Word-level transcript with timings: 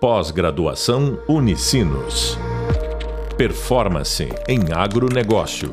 Pós-graduação 0.00 1.20
Unicinos. 1.28 2.38
Performance 3.36 4.28
em 4.46 4.72
agronegócio. 4.72 5.72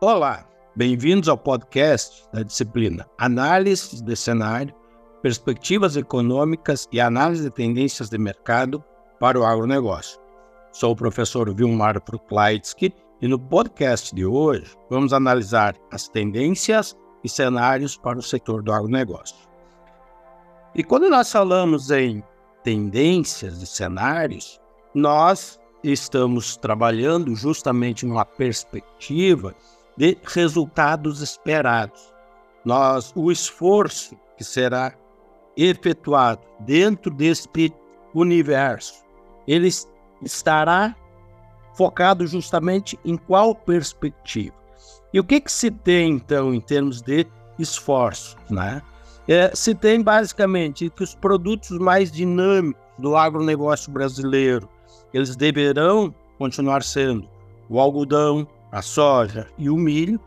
Olá, 0.00 0.44
bem-vindos 0.74 1.28
ao 1.28 1.38
podcast 1.38 2.24
da 2.32 2.42
disciplina 2.42 3.08
Análise 3.16 4.02
de 4.02 4.16
Cenário, 4.16 4.74
Perspectivas 5.22 5.96
Econômicas 5.96 6.88
e 6.90 7.00
Análise 7.00 7.44
de 7.44 7.50
Tendências 7.50 8.08
de 8.08 8.18
Mercado 8.18 8.82
para 9.20 9.38
o 9.38 9.44
Agronegócio. 9.44 10.18
Sou 10.72 10.94
o 10.94 10.96
professor 10.96 11.54
Vilmar 11.54 12.02
Prukleitsky 12.02 12.92
e 13.22 13.28
no 13.28 13.38
podcast 13.38 14.12
de 14.12 14.26
hoje 14.26 14.76
vamos 14.90 15.12
analisar 15.12 15.76
as 15.92 16.08
tendências 16.08 16.96
e 17.22 17.28
cenários 17.28 17.96
para 17.96 18.18
o 18.18 18.22
setor 18.22 18.62
do 18.62 18.72
agronegócio. 18.72 19.36
E 20.74 20.84
quando 20.84 21.08
nós 21.08 21.30
falamos 21.30 21.90
em 21.90 22.22
tendências 22.62 23.62
e 23.62 23.66
cenários, 23.66 24.60
nós 24.94 25.58
estamos 25.82 26.56
trabalhando 26.56 27.34
justamente 27.34 28.04
numa 28.04 28.24
perspectiva 28.24 29.54
de 29.96 30.16
resultados 30.24 31.20
esperados. 31.20 32.12
Nós, 32.64 33.12
o 33.16 33.30
esforço 33.30 34.16
que 34.36 34.44
será 34.44 34.94
efetuado 35.56 36.42
dentro 36.60 37.12
desse 37.12 37.48
universo, 38.14 39.04
ele 39.46 39.68
estará 40.22 40.94
focado 41.74 42.26
justamente 42.26 42.98
em 43.04 43.16
qual 43.16 43.54
perspectiva? 43.54 44.57
E 45.12 45.20
o 45.20 45.24
que, 45.24 45.40
que 45.40 45.50
se 45.50 45.70
tem, 45.70 46.12
então, 46.12 46.52
em 46.52 46.60
termos 46.60 47.00
de 47.00 47.26
esforço? 47.58 48.36
Né? 48.50 48.82
É, 49.26 49.50
se 49.54 49.74
tem, 49.74 50.02
basicamente, 50.02 50.90
que 50.90 51.02
os 51.02 51.14
produtos 51.14 51.78
mais 51.78 52.10
dinâmicos 52.10 52.80
do 52.98 53.16
agronegócio 53.16 53.92
brasileiro, 53.92 54.68
eles 55.12 55.36
deverão 55.36 56.14
continuar 56.38 56.82
sendo 56.82 57.28
o 57.68 57.78
algodão, 57.78 58.46
a 58.72 58.82
soja 58.82 59.46
e 59.56 59.70
o 59.70 59.76
milho, 59.76 60.20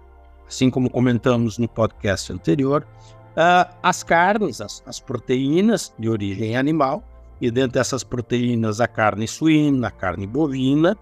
assim 0.48 0.70
como 0.70 0.90
comentamos 0.90 1.58
no 1.58 1.68
podcast 1.68 2.32
anterior, 2.32 2.86
uh, 3.32 3.74
as 3.82 4.04
carnes, 4.04 4.62
as, 4.62 4.84
as 4.86 5.00
proteínas 5.00 5.94
de 5.98 6.10
origem 6.10 6.56
animal, 6.56 7.04
e 7.40 7.50
dentro 7.50 7.72
dessas 7.72 8.04
proteínas 8.04 8.80
a 8.80 8.88
carne 8.88 9.28
suína, 9.28 9.88
a 9.88 9.92
carne 9.92 10.28
bovina 10.28 10.96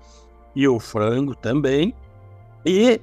e 0.56 0.68
o 0.68 0.80
frango 0.80 1.36
também. 1.36 1.94
E 2.66 3.02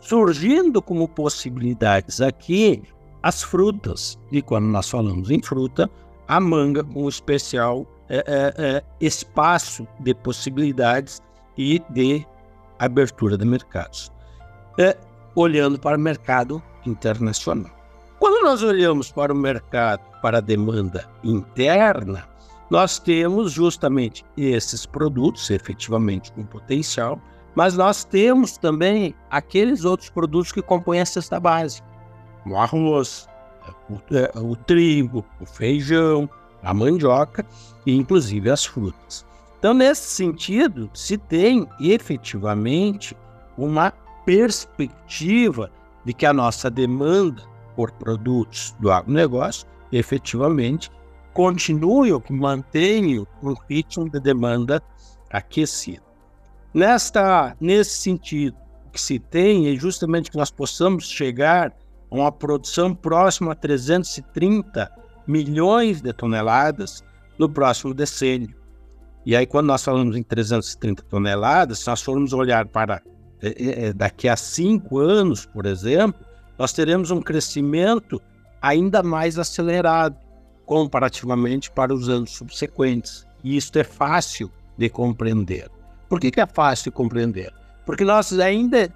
surgindo 0.00 0.80
como 0.80 1.08
possibilidades 1.08 2.20
aqui 2.20 2.82
as 3.22 3.42
frutas. 3.42 4.18
E 4.30 4.40
quando 4.40 4.66
nós 4.66 4.88
falamos 4.88 5.30
em 5.30 5.42
fruta, 5.42 5.90
a 6.26 6.40
manga 6.40 6.84
com 6.84 7.08
especial 7.08 7.86
é, 8.08 8.18
é, 8.26 8.54
é, 8.58 8.84
espaço 9.00 9.86
de 10.00 10.14
possibilidades 10.14 11.20
e 11.56 11.82
de 11.90 12.26
abertura 12.78 13.36
de 13.36 13.44
mercados. 13.44 14.12
É, 14.78 14.96
olhando 15.34 15.78
para 15.78 15.96
o 15.96 16.00
mercado 16.00 16.62
internacional. 16.86 17.70
Quando 18.18 18.42
nós 18.44 18.62
olhamos 18.62 19.12
para 19.12 19.32
o 19.32 19.36
mercado, 19.36 20.00
para 20.20 20.38
a 20.38 20.40
demanda 20.40 21.08
interna, 21.22 22.28
nós 22.70 22.98
temos 22.98 23.52
justamente 23.52 24.24
esses 24.36 24.84
produtos, 24.84 25.50
efetivamente 25.50 26.32
com 26.32 26.44
potencial, 26.44 27.20
mas 27.58 27.76
nós 27.76 28.04
temos 28.04 28.56
também 28.56 29.16
aqueles 29.28 29.84
outros 29.84 30.08
produtos 30.08 30.52
que 30.52 30.62
compõem 30.62 31.00
a 31.00 31.04
cesta 31.04 31.40
básica, 31.40 31.84
o 32.46 32.56
arroz, 32.56 33.28
o, 33.90 33.96
é, 34.14 34.30
o 34.38 34.54
trigo, 34.54 35.24
o 35.40 35.44
feijão, 35.44 36.30
a 36.62 36.72
mandioca 36.72 37.44
e 37.84 37.96
inclusive 37.96 38.48
as 38.48 38.64
frutas. 38.64 39.26
Então, 39.58 39.74
nesse 39.74 40.02
sentido, 40.02 40.88
se 40.94 41.18
tem 41.18 41.68
efetivamente 41.80 43.16
uma 43.56 43.90
perspectiva 44.24 45.68
de 46.04 46.12
que 46.12 46.26
a 46.26 46.32
nossa 46.32 46.70
demanda 46.70 47.42
por 47.74 47.90
produtos 47.90 48.72
do 48.78 48.88
agronegócio 48.88 49.66
efetivamente 49.90 50.92
continue 51.34 52.12
ou 52.12 52.20
que 52.20 52.32
mantenha 52.32 53.26
um 53.42 53.54
ritmo 53.68 54.08
de 54.08 54.20
demanda 54.20 54.80
aquecido. 55.28 56.07
Nesta, 56.72 57.56
nesse 57.60 57.98
sentido, 57.98 58.56
o 58.86 58.90
que 58.90 59.00
se 59.00 59.18
tem 59.18 59.72
é 59.72 59.76
justamente 59.76 60.30
que 60.30 60.36
nós 60.36 60.50
possamos 60.50 61.08
chegar 61.08 61.72
a 62.10 62.14
uma 62.14 62.32
produção 62.32 62.94
próxima 62.94 63.52
a 63.52 63.54
330 63.54 64.90
milhões 65.26 66.00
de 66.00 66.12
toneladas 66.12 67.02
no 67.38 67.48
próximo 67.48 67.94
decênio. 67.94 68.56
E 69.24 69.36
aí, 69.36 69.46
quando 69.46 69.66
nós 69.66 69.84
falamos 69.84 70.16
em 70.16 70.22
330 70.22 71.02
toneladas, 71.04 71.80
se 71.80 71.86
nós 71.86 72.00
formos 72.00 72.32
olhar 72.32 72.66
para 72.66 73.02
é, 73.42 73.88
é, 73.88 73.92
daqui 73.92 74.28
a 74.28 74.36
cinco 74.36 74.98
anos, 74.98 75.46
por 75.46 75.66
exemplo, 75.66 76.20
nós 76.58 76.72
teremos 76.72 77.10
um 77.10 77.20
crescimento 77.20 78.20
ainda 78.60 79.02
mais 79.02 79.38
acelerado 79.38 80.16
comparativamente 80.66 81.70
para 81.70 81.94
os 81.94 82.08
anos 82.08 82.30
subsequentes. 82.30 83.26
E 83.44 83.56
isso 83.56 83.70
é 83.78 83.84
fácil 83.84 84.50
de 84.76 84.88
compreender. 84.88 85.70
Por 86.08 86.20
que, 86.20 86.30
que 86.30 86.40
é 86.40 86.46
fácil 86.46 86.84
de 86.84 86.90
compreender? 86.90 87.52
Porque 87.84 88.04
nós 88.04 88.32
ainda 88.38 88.92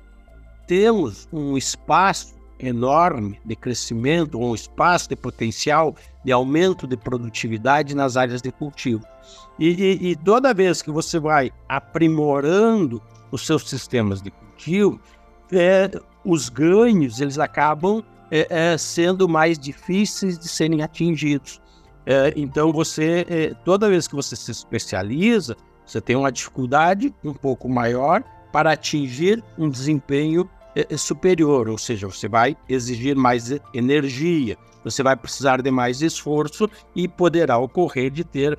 temos 0.66 1.28
um 1.32 1.56
espaço 1.56 2.34
enorme 2.58 3.40
de 3.44 3.56
crescimento, 3.56 4.38
um 4.38 4.54
espaço 4.54 5.08
de 5.08 5.16
potencial 5.16 5.94
de 6.24 6.30
aumento 6.30 6.86
de 6.86 6.96
produtividade 6.96 7.94
nas 7.94 8.16
áreas 8.16 8.40
de 8.40 8.52
cultivo. 8.52 9.04
E, 9.58 9.68
e, 9.68 10.10
e, 10.10 10.16
toda 10.16 10.54
vez 10.54 10.80
que 10.80 10.90
você 10.90 11.18
vai 11.18 11.50
aprimorando 11.68 13.02
os 13.30 13.44
seus 13.44 13.68
sistemas 13.68 14.22
de 14.22 14.30
cultivo, 14.30 15.00
é, 15.50 15.90
os 16.24 16.48
ganhos 16.48 17.20
eles 17.20 17.38
acabam 17.38 18.02
é, 18.30 18.46
é, 18.48 18.78
sendo 18.78 19.28
mais 19.28 19.58
difíceis 19.58 20.38
de 20.38 20.48
serem 20.48 20.82
atingidos. 20.82 21.60
É, 22.06 22.32
então 22.36 22.72
você, 22.72 23.26
é, 23.28 23.54
toda 23.64 23.88
vez 23.88 24.08
que 24.08 24.14
você 24.14 24.34
se 24.34 24.50
especializa, 24.50 25.56
você 25.86 26.00
tem 26.00 26.16
uma 26.16 26.32
dificuldade 26.32 27.14
um 27.24 27.34
pouco 27.34 27.68
maior 27.68 28.22
para 28.52 28.72
atingir 28.72 29.42
um 29.58 29.68
desempenho 29.68 30.48
é, 30.74 30.86
é 30.88 30.96
superior, 30.96 31.68
ou 31.68 31.78
seja, 31.78 32.06
você 32.06 32.28
vai 32.28 32.56
exigir 32.68 33.16
mais 33.16 33.50
energia, 33.74 34.56
você 34.84 35.02
vai 35.02 35.16
precisar 35.16 35.62
de 35.62 35.70
mais 35.70 36.02
esforço 36.02 36.68
e 36.94 37.06
poderá 37.06 37.58
ocorrer 37.58 38.10
de 38.10 38.24
ter 38.24 38.58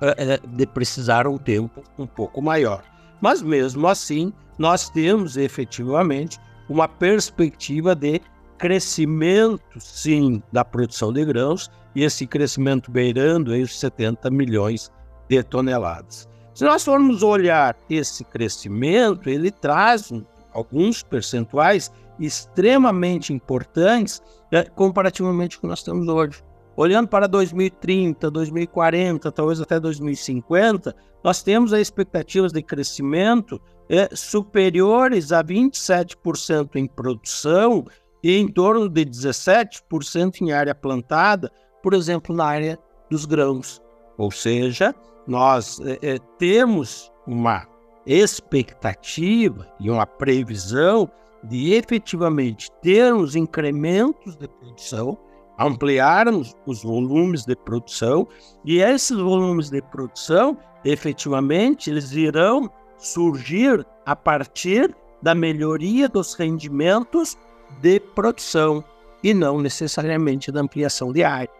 é, 0.00 0.38
de 0.38 0.66
precisar 0.66 1.26
um 1.26 1.36
tempo 1.36 1.82
um 1.98 2.06
pouco 2.06 2.40
maior. 2.40 2.84
Mas 3.20 3.42
mesmo 3.42 3.86
assim, 3.88 4.32
nós 4.56 4.88
temos 4.88 5.36
efetivamente 5.36 6.38
uma 6.68 6.86
perspectiva 6.86 7.94
de 7.94 8.20
crescimento, 8.58 9.60
sim, 9.78 10.42
da 10.52 10.64
produção 10.64 11.12
de 11.12 11.24
grãos 11.24 11.70
e 11.94 12.04
esse 12.04 12.26
crescimento 12.26 12.90
beirando 12.90 13.52
aí 13.52 13.62
os 13.62 13.78
70 13.78 14.30
milhões 14.30 14.90
de 15.28 15.42
toneladas. 15.42 16.28
Se 16.58 16.64
nós 16.64 16.84
formos 16.84 17.22
olhar 17.22 17.78
esse 17.88 18.24
crescimento, 18.24 19.30
ele 19.30 19.48
traz 19.48 20.12
alguns 20.52 21.04
percentuais 21.04 21.88
extremamente 22.18 23.32
importantes 23.32 24.20
né, 24.50 24.64
comparativamente 24.64 25.56
com 25.56 25.60
o 25.60 25.60
que 25.60 25.66
nós 25.68 25.84
temos 25.84 26.08
hoje. 26.08 26.42
Olhando 26.76 27.06
para 27.06 27.28
2030, 27.28 28.28
2040, 28.28 29.30
talvez 29.30 29.60
até 29.60 29.78
2050, 29.78 30.96
nós 31.22 31.44
temos 31.44 31.72
as 31.72 31.78
expectativas 31.78 32.50
de 32.50 32.60
crescimento 32.60 33.62
é, 33.88 34.08
superiores 34.12 35.30
a 35.30 35.44
27% 35.44 36.74
em 36.74 36.88
produção 36.88 37.86
e 38.20 38.36
em 38.36 38.48
torno 38.48 38.88
de 38.88 39.06
17% 39.06 40.40
em 40.40 40.50
área 40.50 40.74
plantada, 40.74 41.52
por 41.84 41.94
exemplo, 41.94 42.34
na 42.34 42.46
área 42.46 42.76
dos 43.08 43.26
grãos. 43.26 43.80
Ou 44.18 44.30
seja, 44.30 44.94
nós 45.26 45.80
é, 45.80 45.98
é, 46.02 46.18
temos 46.38 47.10
uma 47.26 47.66
expectativa 48.04 49.66
e 49.78 49.90
uma 49.90 50.06
previsão 50.06 51.08
de 51.44 51.74
efetivamente 51.74 52.70
termos 52.82 53.36
incrementos 53.36 54.34
de 54.36 54.48
produção, 54.48 55.16
ampliarmos 55.58 56.54
os 56.66 56.82
volumes 56.82 57.44
de 57.44 57.54
produção 57.54 58.26
e 58.64 58.80
esses 58.80 59.16
volumes 59.16 59.70
de 59.70 59.80
produção, 59.82 60.58
efetivamente, 60.84 61.90
eles 61.90 62.12
irão 62.12 62.70
surgir 62.96 63.86
a 64.04 64.16
partir 64.16 64.94
da 65.22 65.34
melhoria 65.34 66.08
dos 66.08 66.34
rendimentos 66.34 67.36
de 67.80 68.00
produção 68.00 68.82
e 69.22 69.34
não 69.34 69.60
necessariamente 69.60 70.50
da 70.50 70.60
ampliação 70.60 71.12
de 71.12 71.22
área. 71.22 71.50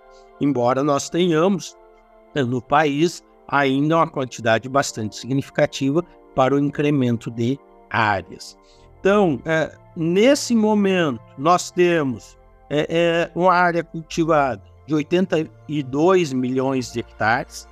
Embora 0.40 0.82
nós 0.82 1.10
tenhamos 1.10 1.76
no 2.44 2.60
país 2.60 3.22
ainda 3.48 3.96
uma 3.96 4.08
quantidade 4.08 4.68
bastante 4.68 5.16
significativa 5.16 6.04
para 6.34 6.54
o 6.54 6.58
incremento 6.58 7.30
de 7.30 7.58
áreas. 7.90 8.56
Então, 9.00 9.40
é, 9.44 9.74
nesse 9.96 10.54
momento, 10.54 11.20
nós 11.38 11.70
temos 11.70 12.36
é, 12.70 12.86
é 12.90 13.30
uma 13.34 13.54
área 13.54 13.82
cultivada 13.82 14.62
de 14.86 14.94
82 14.94 16.32
milhões 16.32 16.92
de 16.92 17.00
hectares 17.00 17.66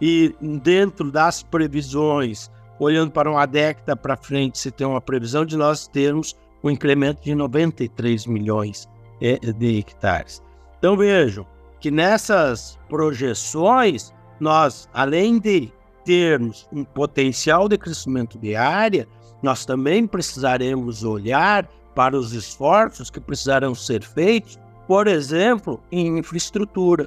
e 0.00 0.34
dentro 0.62 1.10
das 1.10 1.42
previsões, 1.42 2.50
olhando 2.78 3.10
para 3.10 3.30
uma 3.30 3.44
década 3.46 3.96
para 3.96 4.16
frente, 4.16 4.58
se 4.58 4.70
tem 4.70 4.86
uma 4.86 5.00
previsão 5.00 5.44
de 5.44 5.56
nós 5.56 5.86
termos 5.88 6.36
um 6.62 6.70
incremento 6.70 7.22
de 7.22 7.34
93 7.34 8.26
milhões 8.26 8.88
de 9.20 9.78
hectares. 9.78 10.42
Então 10.78 10.96
vejam 10.96 11.46
que 11.80 11.90
nessas 11.90 12.78
projeções 12.88 14.12
nós, 14.40 14.88
além 14.92 15.38
de 15.38 15.72
termos 16.04 16.68
um 16.72 16.84
potencial 16.84 17.68
de 17.68 17.76
crescimento 17.76 18.38
de 18.38 18.54
área, 18.54 19.06
nós 19.42 19.64
também 19.64 20.06
precisaremos 20.06 21.04
olhar 21.04 21.68
para 21.94 22.16
os 22.16 22.32
esforços 22.32 23.10
que 23.10 23.20
precisarão 23.20 23.74
ser 23.74 24.02
feitos, 24.02 24.58
por 24.86 25.06
exemplo, 25.06 25.80
em 25.90 26.18
infraestrutura, 26.18 27.06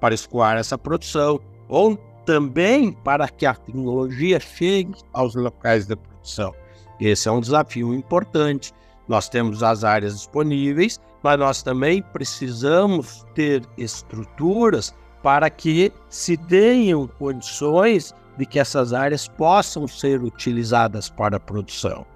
para 0.00 0.14
escoar 0.14 0.56
essa 0.56 0.76
produção, 0.76 1.40
ou 1.68 1.96
também 2.26 2.92
para 2.92 3.28
que 3.28 3.46
a 3.46 3.54
tecnologia 3.54 4.38
chegue 4.38 4.94
aos 5.12 5.34
locais 5.34 5.86
de 5.86 5.96
produção. 5.96 6.54
Esse 7.00 7.28
é 7.28 7.32
um 7.32 7.40
desafio 7.40 7.94
importante. 7.94 8.72
Nós 9.06 9.28
temos 9.28 9.62
as 9.62 9.84
áreas 9.84 10.14
disponíveis, 10.14 11.00
mas 11.22 11.38
nós 11.38 11.62
também 11.62 12.02
precisamos 12.02 13.24
ter 13.34 13.62
estruturas 13.76 14.94
para 15.22 15.50
que 15.50 15.92
se 16.08 16.36
tenham 16.36 17.06
condições 17.06 18.14
de 18.36 18.46
que 18.46 18.58
essas 18.58 18.92
áreas 18.92 19.26
possam 19.26 19.86
ser 19.88 20.22
utilizadas 20.22 21.10
para 21.10 21.36
a 21.36 21.40
produção. 21.40 22.06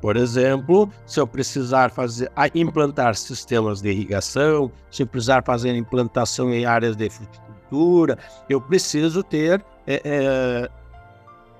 Por 0.00 0.16
exemplo, 0.16 0.90
se 1.06 1.20
eu 1.20 1.26
precisar 1.26 1.90
fazer, 1.90 2.30
implantar 2.54 3.14
sistemas 3.14 3.80
de 3.80 3.90
irrigação, 3.90 4.70
se 4.90 5.02
eu 5.02 5.06
precisar 5.06 5.44
fazer 5.44 5.74
implantação 5.76 6.52
em 6.52 6.64
áreas 6.64 6.96
de 6.96 7.08
fruticultura, 7.08 8.18
eu 8.48 8.60
preciso 8.60 9.22
ter 9.22 9.64
é, 9.86 10.02
é, 10.04 10.70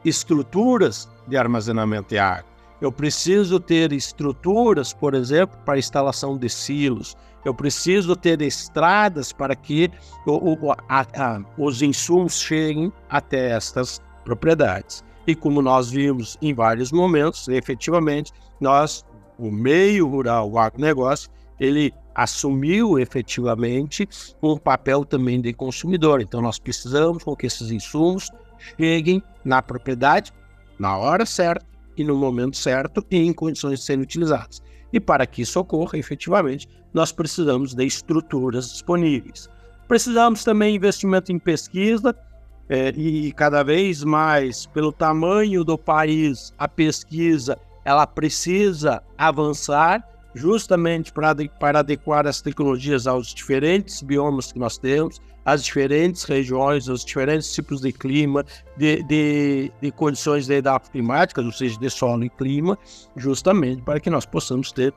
estruturas 0.04 1.08
de 1.28 1.36
armazenamento 1.36 2.08
de 2.10 2.18
água. 2.18 2.51
Eu 2.82 2.90
preciso 2.90 3.60
ter 3.60 3.92
estruturas, 3.92 4.92
por 4.92 5.14
exemplo, 5.14 5.56
para 5.64 5.78
instalação 5.78 6.36
de 6.36 6.48
silos. 6.48 7.16
Eu 7.44 7.54
preciso 7.54 8.16
ter 8.16 8.42
estradas 8.42 9.32
para 9.32 9.54
que 9.54 9.88
o, 10.26 10.54
o, 10.54 10.72
a, 10.72 10.78
a, 10.88 11.40
os 11.56 11.80
insumos 11.80 12.40
cheguem 12.40 12.92
até 13.08 13.50
estas 13.50 14.02
propriedades. 14.24 15.04
E 15.28 15.36
como 15.36 15.62
nós 15.62 15.90
vimos 15.90 16.36
em 16.42 16.52
vários 16.52 16.90
momentos, 16.90 17.46
efetivamente, 17.46 18.32
nós, 18.60 19.06
o 19.38 19.48
meio 19.48 20.08
rural, 20.08 20.50
o 20.50 20.58
agronegócio, 20.58 21.30
ele 21.60 21.94
assumiu 22.16 22.98
efetivamente 22.98 24.08
um 24.42 24.56
papel 24.58 25.04
também 25.04 25.40
de 25.40 25.52
consumidor. 25.52 26.20
Então, 26.20 26.42
nós 26.42 26.58
precisamos 26.58 27.22
com 27.22 27.36
que 27.36 27.46
esses 27.46 27.70
insumos 27.70 28.28
cheguem 28.76 29.22
na 29.44 29.62
propriedade 29.62 30.32
na 30.80 30.96
hora 30.96 31.24
certa 31.24 31.71
e 31.96 32.04
no 32.04 32.16
momento 32.16 32.56
certo 32.56 33.04
e 33.10 33.18
em 33.18 33.32
condições 33.32 33.80
de 33.80 33.84
serem 33.84 34.02
utilizados. 34.02 34.62
E 34.92 35.00
para 35.00 35.26
que 35.26 35.42
isso 35.42 35.58
ocorra, 35.58 35.98
efetivamente, 35.98 36.68
nós 36.92 37.12
precisamos 37.12 37.74
de 37.74 37.84
estruturas 37.84 38.70
disponíveis. 38.70 39.48
Precisamos 39.88 40.44
também 40.44 40.72
de 40.72 40.76
investimento 40.76 41.32
em 41.32 41.38
pesquisa, 41.38 42.14
é, 42.68 42.90
e 42.90 43.32
cada 43.32 43.62
vez 43.62 44.04
mais, 44.04 44.66
pelo 44.66 44.92
tamanho 44.92 45.64
do 45.64 45.76
país, 45.76 46.52
a 46.56 46.68
pesquisa 46.68 47.58
ela 47.84 48.06
precisa 48.06 49.02
avançar 49.18 50.06
justamente 50.34 51.12
para, 51.12 51.34
para 51.60 51.80
adequar 51.80 52.26
as 52.26 52.40
tecnologias 52.40 53.06
aos 53.06 53.34
diferentes 53.34 54.02
biomas 54.02 54.52
que 54.52 54.58
nós 54.58 54.78
temos, 54.78 55.20
às 55.44 55.64
diferentes 55.64 56.24
regiões, 56.24 56.88
aos 56.88 57.04
diferentes 57.04 57.52
tipos 57.52 57.80
de 57.80 57.92
clima, 57.92 58.44
de, 58.76 59.02
de, 59.02 59.72
de 59.80 59.90
condições 59.90 60.46
de 60.46 60.54
edades 60.54 60.88
climáticas, 60.88 61.44
ou 61.44 61.52
seja, 61.52 61.78
de 61.78 61.90
solo 61.90 62.24
e 62.24 62.30
clima, 62.30 62.78
justamente 63.16 63.82
para 63.82 64.00
que 64.00 64.10
nós 64.10 64.24
possamos 64.24 64.72
ter 64.72 64.94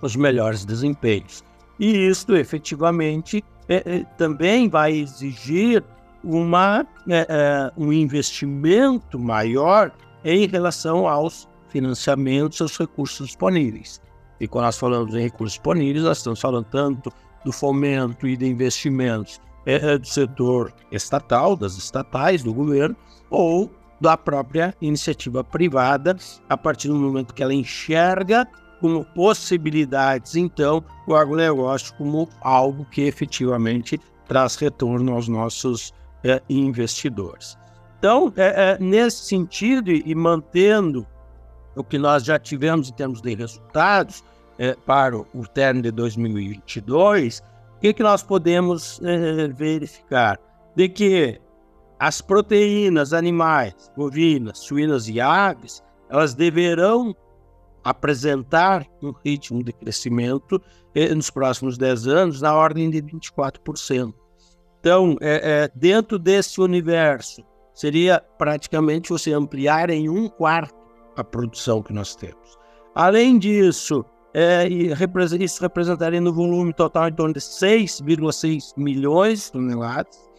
os 0.00 0.16
melhores 0.16 0.64
desempenhos. 0.64 1.44
E 1.78 2.08
isso, 2.08 2.34
efetivamente, 2.34 3.44
é, 3.68 3.76
é, 3.86 4.04
também 4.16 4.68
vai 4.68 4.92
exigir 4.92 5.82
uma, 6.22 6.86
é, 7.08 7.26
é, 7.28 7.72
um 7.76 7.92
investimento 7.92 9.18
maior 9.18 9.92
em 10.24 10.46
relação 10.46 11.08
aos 11.08 11.48
financiamentos, 11.68 12.60
aos 12.60 12.76
recursos 12.76 13.28
disponíveis. 13.28 14.00
E 14.40 14.48
quando 14.48 14.64
nós 14.64 14.78
falamos 14.78 15.14
em 15.14 15.20
recursos 15.20 15.52
disponíveis, 15.54 16.04
nós 16.04 16.18
estamos 16.18 16.40
falando 16.40 16.66
tanto 16.70 17.12
do 17.44 17.52
fomento 17.52 18.26
e 18.26 18.36
de 18.36 18.46
investimentos 18.46 19.40
é, 19.66 19.98
do 19.98 20.06
setor 20.06 20.72
estatal, 20.90 21.54
das 21.54 21.76
estatais, 21.76 22.42
do 22.42 22.52
governo, 22.52 22.96
ou 23.28 23.70
da 24.00 24.16
própria 24.16 24.74
iniciativa 24.80 25.44
privada, 25.44 26.16
a 26.48 26.56
partir 26.56 26.88
do 26.88 26.94
momento 26.94 27.34
que 27.34 27.42
ela 27.42 27.52
enxerga 27.52 28.48
como 28.80 29.04
possibilidades, 29.14 30.36
então, 30.36 30.82
o 31.06 31.14
agronegócio 31.14 31.94
como 31.96 32.26
algo 32.40 32.86
que 32.86 33.02
efetivamente 33.02 34.00
traz 34.26 34.56
retorno 34.56 35.12
aos 35.12 35.28
nossos 35.28 35.92
é, 36.24 36.40
investidores. 36.48 37.58
Então, 37.98 38.32
é, 38.36 38.72
é, 38.72 38.78
nesse 38.78 39.26
sentido, 39.26 39.90
e 39.90 40.14
mantendo 40.14 41.06
o 41.76 41.84
que 41.84 41.98
nós 41.98 42.24
já 42.24 42.38
tivemos 42.38 42.88
em 42.88 42.92
termos 42.92 43.20
de 43.20 43.34
resultados 43.34 44.24
é, 44.58 44.74
para 44.74 45.16
o 45.16 45.46
término 45.52 45.84
de 45.84 45.90
2022, 45.90 47.42
o 47.76 47.80
que, 47.80 47.94
que 47.94 48.02
nós 48.02 48.22
podemos 48.22 49.00
é, 49.02 49.48
verificar? 49.48 50.38
De 50.76 50.88
que 50.88 51.40
as 51.98 52.20
proteínas 52.20 53.12
animais, 53.12 53.90
bovinas, 53.96 54.58
suínas 54.58 55.08
e 55.08 55.20
aves, 55.20 55.82
elas 56.08 56.34
deverão 56.34 57.14
apresentar 57.82 58.86
um 59.02 59.12
ritmo 59.24 59.62
de 59.62 59.72
crescimento 59.72 60.60
é, 60.94 61.14
nos 61.14 61.30
próximos 61.30 61.78
10 61.78 62.06
anos 62.06 62.40
na 62.40 62.54
ordem 62.54 62.90
de 62.90 63.02
24%. 63.02 64.12
Então, 64.80 65.16
é, 65.20 65.64
é, 65.64 65.70
dentro 65.74 66.18
desse 66.18 66.60
universo, 66.60 67.42
seria 67.74 68.22
praticamente 68.38 69.10
você 69.10 69.32
ampliar 69.32 69.90
em 69.90 70.08
um 70.08 70.28
quarto 70.28 70.79
a 71.16 71.24
produção 71.24 71.82
que 71.82 71.92
nós 71.92 72.14
temos. 72.14 72.58
Além 72.94 73.38
disso, 73.38 74.04
é, 74.32 74.68
isso 74.68 75.60
representaria 75.60 76.20
no 76.20 76.32
volume 76.32 76.72
total 76.72 77.08
em 77.08 77.12
torno 77.12 77.34
de 77.34 77.40
6,6 77.40 78.72
milhões 78.76 79.46
de 79.46 79.52
toneladas 79.52 80.30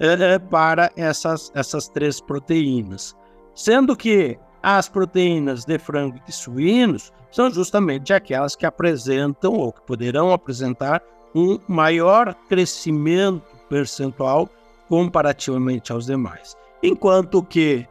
é, 0.00 0.38
para 0.38 0.90
essas, 0.96 1.50
essas 1.54 1.88
três 1.88 2.20
proteínas. 2.20 3.16
Sendo 3.54 3.96
que 3.96 4.38
as 4.62 4.88
proteínas 4.88 5.64
de 5.64 5.78
frango 5.78 6.16
e 6.16 6.26
de 6.26 6.32
suínos 6.32 7.12
são 7.30 7.50
justamente 7.50 8.12
aquelas 8.12 8.56
que 8.56 8.66
apresentam 8.66 9.52
ou 9.52 9.72
que 9.72 9.82
poderão 9.82 10.32
apresentar 10.32 11.02
um 11.34 11.58
maior 11.68 12.34
crescimento 12.48 13.42
percentual 13.68 14.48
comparativamente 14.88 15.92
aos 15.92 16.06
demais. 16.06 16.56
Enquanto 16.82 17.42
que 17.42 17.86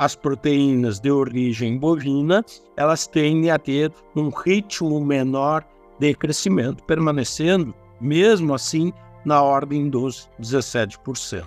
as 0.00 0.16
proteínas 0.16 0.98
de 0.98 1.10
origem 1.10 1.76
bovina, 1.76 2.42
elas 2.74 3.06
tendem 3.06 3.50
a 3.50 3.58
ter 3.58 3.92
um 4.16 4.30
ritmo 4.30 4.98
menor 4.98 5.62
de 5.98 6.14
crescimento, 6.14 6.82
permanecendo, 6.84 7.74
mesmo 8.00 8.54
assim, 8.54 8.94
na 9.26 9.42
ordem 9.42 9.90
dos 9.90 10.26
17%. 10.40 11.44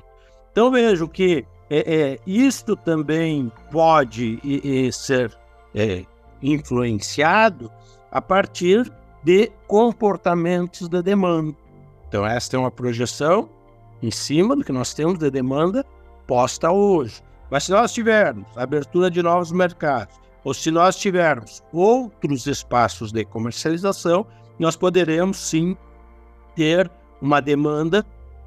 Então 0.52 0.70
vejo 0.70 1.08
que 1.08 1.44
é, 1.68 1.78
é, 2.12 2.20
isto 2.28 2.76
também 2.76 3.52
pode 3.72 4.40
ser 4.92 5.36
é, 5.74 6.06
influenciado 6.40 7.72
a 8.12 8.22
partir 8.22 8.94
de 9.24 9.52
comportamentos 9.66 10.88
da 10.88 11.02
demanda. 11.02 11.58
Então, 12.08 12.24
esta 12.24 12.56
é 12.56 12.60
uma 12.60 12.70
projeção 12.70 13.50
em 14.04 14.12
cima 14.12 14.56
do 14.56 14.64
que 14.64 14.72
nós 14.72 14.94
temos 14.94 15.18
de 15.18 15.32
demanda 15.32 15.84
posta 16.28 16.72
hoje. 16.72 17.24
Mas 17.54 17.66
se 17.66 17.72
nós 17.72 17.94
tivermos 17.94 18.48
abertura 18.58 19.12
de 19.12 19.22
novos 19.22 19.52
mercados, 19.52 20.20
ou 20.44 20.56
se 20.56 20.72
nós 20.72 20.96
tivermos 20.96 21.64
outros 21.72 22.48
espaços 22.48 23.12
de 23.12 23.24
comercialização, 23.26 24.26
nós 24.58 24.76
poderemos 24.76 25.38
sim 25.38 25.78
ter 26.56 26.90
uma 27.22 27.40
demanda 27.40 28.04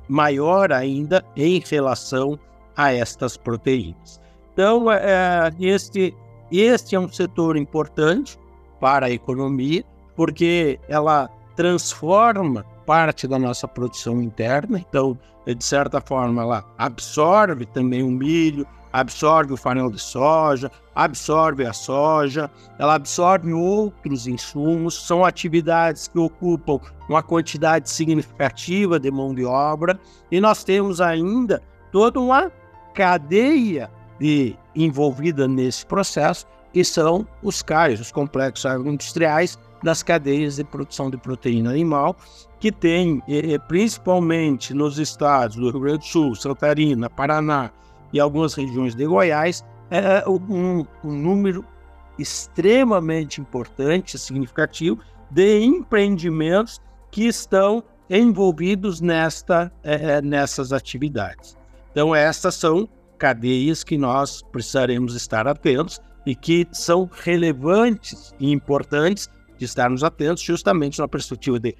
maior 0.09 0.73
ainda 0.73 1.25
em 1.37 1.63
relação 1.71 2.37
a 2.77 2.93
estas 2.93 3.37
proteínas. 3.37 4.21
Então, 4.53 4.91
é, 4.91 4.99
é 5.05 5.53
este, 5.61 6.13
este 6.51 6.97
é 6.97 6.99
um 6.99 7.09
setor 7.09 7.57
importante 7.57 8.37
para 8.81 9.07
a 9.07 9.11
economia, 9.11 9.85
porque 10.17 10.81
ela 10.89 11.31
transforma 11.55 12.67
parte 12.85 13.29
da 13.29 13.39
nossa 13.39 13.69
produção 13.69 14.21
interna, 14.21 14.81
então, 14.81 15.17
de 15.47 15.65
certa 15.65 16.01
forma, 16.01 16.43
ela 16.43 16.65
absorve 16.77 17.67
também 17.67 18.03
o 18.03 18.11
milho, 18.11 18.67
absorve 19.01 19.53
o 19.53 19.59
farelo 19.59 19.91
de 19.91 20.01
soja, 20.01 20.71
absorve 20.95 21.67
a 21.67 21.73
soja, 21.75 22.51
ela 22.79 22.95
absorve 22.95 23.53
outros 23.53 24.27
insumos, 24.27 25.07
são 25.07 25.23
atividades 25.23 26.09
que 26.09 26.19
ocupam 26.19 26.81
uma 27.07 27.23
quantidade 27.23 27.91
significativa 27.91 28.99
de 28.99 29.11
mão 29.11 29.35
de 29.35 29.45
obra, 29.45 30.01
e 30.33 30.41
nós 30.41 30.65
temos 30.65 30.99
ainda 30.99 31.63
toda 31.93 32.19
uma 32.19 32.51
cadeia 32.95 33.91
de, 34.19 34.57
envolvida 34.75 35.47
nesse 35.47 35.85
processo, 35.85 36.47
que 36.73 36.83
são 36.83 37.27
os 37.43 37.61
CAIs, 37.61 38.01
os 38.01 38.11
complexos 38.11 38.65
agroindustriais 38.65 39.59
das 39.83 40.03
cadeias 40.03 40.57
de 40.57 40.65
produção 40.65 41.11
de 41.11 41.19
proteína 41.19 41.69
animal, 41.69 42.17
que 42.59 42.73
tem, 42.73 43.23
principalmente 43.69 44.73
nos 44.73 44.99
estados 44.99 45.57
do 45.57 45.71
Rio 45.71 45.81
Grande 45.81 45.99
do 45.99 46.05
Sul, 46.05 46.35
Santa 46.35 46.55
Catarina, 46.55 47.11
Paraná, 47.11 47.71
e 48.13 48.21
algumas 48.21 48.55
regiões 48.55 48.95
de 48.95 49.07
Goiás, 49.07 49.65
é, 49.91 50.23
é 50.25 50.29
um, 50.29 50.85
um 51.05 51.13
número 51.13 51.65
extremamente 52.19 53.41
importante, 53.41 54.19
significativo, 54.19 54.99
de 55.31 55.61
empreendimentos 55.61 56.81
que 57.11 57.27
estão 57.27 57.83
envolvidos 58.09 59.01
nesta, 59.01 59.73
é, 59.83 59.95
é, 59.95 60.23
nessas 60.23 60.73
atividades. 60.73 61.57
Então, 61.91 62.15
essas 62.15 62.55
são 62.55 62.89
cadeias 63.19 63.83
que 63.83 63.97
nós 63.97 64.43
precisaremos 64.53 65.15
estar 65.15 65.49
atentos 65.49 66.01
e 66.25 66.35
que 66.35 66.67
são 66.73 67.09
relevantes 67.11 68.35
e 68.39 68.53
importantes 68.53 69.29
de 69.59 69.65
estarmos 69.65 70.05
atentos, 70.05 70.43
justamente 70.43 70.99
na 70.99 71.09
perspectiva 71.09 71.59
de, 71.59 71.75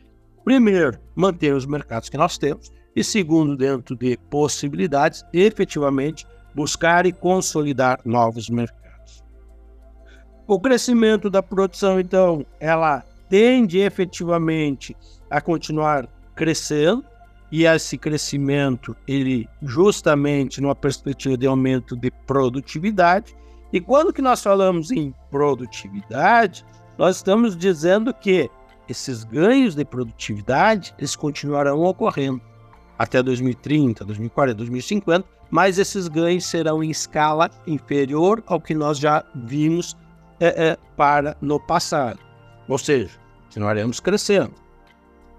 primeiro, 0.47 0.97
manter 1.17 1.53
os 1.53 1.67
mercados 1.67 2.09
que 2.09 2.17
nós 2.17 2.39
temos, 2.39 2.71
e 2.95 3.03
segundo, 3.03 3.57
dentro 3.57 3.97
de 3.97 4.17
possibilidades, 4.31 5.25
efetivamente 5.33 6.25
buscar 6.55 7.05
e 7.05 7.13
consolidar 7.13 7.99
novos 8.05 8.49
mercados. 8.49 9.25
O 10.47 10.61
crescimento 10.61 11.29
da 11.29 11.43
produção, 11.43 11.99
então, 11.99 12.47
ela 12.61 13.05
tende 13.29 13.81
efetivamente 13.81 14.97
a 15.29 15.41
continuar 15.41 16.07
crescendo, 16.37 17.05
e 17.51 17.67
esse 17.67 17.99
crescimento, 17.99 18.97
ele 19.07 19.49
justamente 19.63 20.61
numa 20.61 20.77
perspectiva 20.77 21.37
de 21.37 21.49
aumento 21.49 21.97
de 21.97 22.13
produtividade. 22.25 23.37
E 23.73 23.81
quando 23.81 24.13
que 24.13 24.23
nós 24.23 24.45
falamos 24.45 24.93
em 24.93 25.13
produtividade, 25.29 26.65
nós 26.97 27.17
estamos 27.17 27.57
dizendo 27.57 28.15
que 28.15 28.49
esses 28.89 29.25
ganhos 29.25 29.75
de 29.75 29.85
produtividade, 29.85 30.95
eles 30.99 31.17
continuarão 31.17 31.83
ocorrendo 31.83 32.41
até 32.99 33.23
2030, 33.23 34.05
2040, 34.05 34.57
2050, 34.57 35.29
mas 35.51 35.79
esses 35.79 36.09
ganhos 36.09 36.47
serão 36.47 36.83
em 36.83 36.91
escala 36.91 37.51
inferior 37.67 38.43
ao 38.47 38.61
que 38.61 38.75
nós 38.75 38.99
já 38.99 39.25
vimos 39.35 39.97
é, 40.41 40.69
é, 40.69 40.79
para 40.97 41.37
no 41.41 41.61
passado. 41.61 42.19
Ou 42.69 42.79
seja, 42.79 43.11
continuaremos 43.45 44.01
crescendo. 44.01 44.53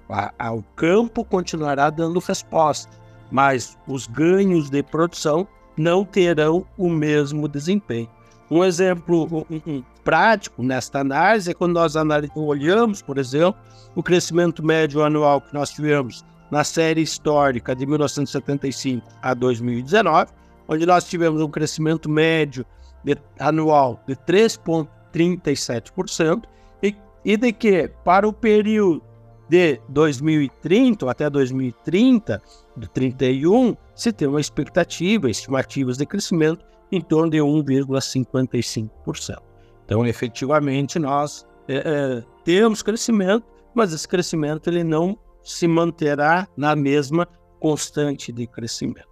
A, 0.10 0.34
a, 0.40 0.54
o 0.54 0.64
campo 0.76 1.26
continuará 1.26 1.90
dando 1.90 2.20
resposta, 2.20 2.90
mas 3.30 3.78
os 3.88 4.08
ganhos 4.08 4.70
de 4.70 4.82
produção 4.82 5.48
não 5.78 6.06
terão 6.06 6.66
o 6.78 6.90
mesmo 6.90 7.48
desempenho. 7.48 8.10
Um 8.50 8.64
exemplo 8.64 9.46
um, 9.52 9.84
prático 10.08 10.64
nesta 10.64 11.02
análise 11.02 11.52
é 11.52 11.54
quando 11.54 11.74
nós 11.74 11.94
olhamos, 12.34 13.02
por 13.02 13.18
exemplo, 13.18 13.60
o 13.94 14.02
crescimento 14.02 14.66
médio 14.66 15.04
anual 15.04 15.42
que 15.42 15.54
nós 15.54 15.72
tivemos 15.72 16.24
na 16.50 16.64
série 16.64 17.02
histórica 17.02 17.76
de 17.76 17.86
1975 17.86 19.06
a 19.22 19.34
2019, 19.34 20.32
onde 20.66 20.86
nós 20.86 21.10
tivemos 21.10 21.42
um 21.42 21.50
crescimento 21.50 22.10
médio 22.10 22.66
de, 23.04 23.18
anual 23.38 24.02
de 24.08 24.16
3,37%, 24.16 26.44
e, 26.82 26.96
e 27.26 27.36
de 27.36 27.52
que 27.52 27.90
para 28.06 28.26
o 28.26 28.32
período 28.32 29.04
de 29.50 29.82
2030 29.90 31.12
até 31.12 31.30
2030, 31.30 32.42
de 32.78 32.90
31, 32.92 33.76
se 33.94 34.14
tem 34.14 34.30
uma 34.30 34.40
expectativa, 34.40 35.30
estimativas 35.30 35.98
de 35.98 36.06
crescimento 36.06 36.66
em 36.94 37.02
torno 37.02 37.30
de 37.30 37.40
1,55%. 37.40 39.47
Então, 39.88 40.06
efetivamente, 40.06 41.00
nós 41.00 41.48
é, 41.66 41.78
é, 41.78 42.24
temos 42.44 42.84
crescimento, 42.84 43.46
mas 43.74 43.94
esse 43.94 44.06
crescimento 44.06 44.70
ele 44.70 44.84
não 44.84 45.18
se 45.42 45.66
manterá 45.66 46.46
na 46.58 46.76
mesma 46.76 47.26
constante 47.58 48.34
de 48.34 48.46
crescimento. 48.46 49.08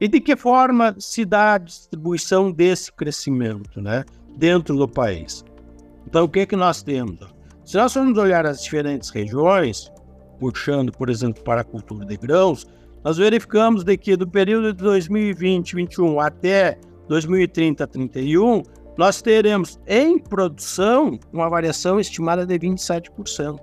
E 0.00 0.08
de 0.08 0.20
que 0.20 0.34
forma 0.34 0.96
se 0.98 1.24
dá 1.24 1.54
a 1.54 1.58
distribuição 1.58 2.50
desse 2.50 2.90
crescimento 2.90 3.80
né, 3.80 4.04
dentro 4.36 4.76
do 4.76 4.88
país? 4.88 5.44
Então, 6.08 6.24
o 6.24 6.28
que, 6.28 6.40
é 6.40 6.46
que 6.46 6.56
nós 6.56 6.82
temos? 6.82 7.20
Se 7.64 7.76
nós 7.76 7.92
formos 7.94 8.18
olhar 8.18 8.44
as 8.46 8.64
diferentes 8.64 9.10
regiões, 9.10 9.92
puxando, 10.40 10.90
por 10.90 11.08
exemplo, 11.08 11.40
para 11.44 11.60
a 11.60 11.64
cultura 11.64 12.04
de 12.04 12.16
grãos, 12.16 12.66
nós 13.04 13.16
verificamos 13.16 13.84
de 13.84 13.96
que 13.96 14.16
do 14.16 14.26
período 14.26 14.72
de 14.72 14.82
2020-21 14.82 16.20
até 16.20 16.80
2030-31, 17.08 18.64
nós 19.00 19.22
teremos 19.22 19.80
em 19.86 20.18
produção 20.18 21.18
uma 21.32 21.48
variação 21.48 21.98
estimada 21.98 22.44
de 22.44 22.58
27%. 22.58 23.58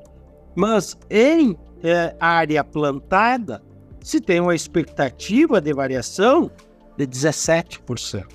Mas 0.55 0.97
em 1.11 1.55
é, 1.83 2.15
área 2.19 2.63
plantada, 2.63 3.61
se 4.01 4.19
tem 4.19 4.39
uma 4.39 4.55
expectativa 4.55 5.61
de 5.61 5.71
variação 5.75 6.49
de 6.97 7.05
17%. 7.05 8.25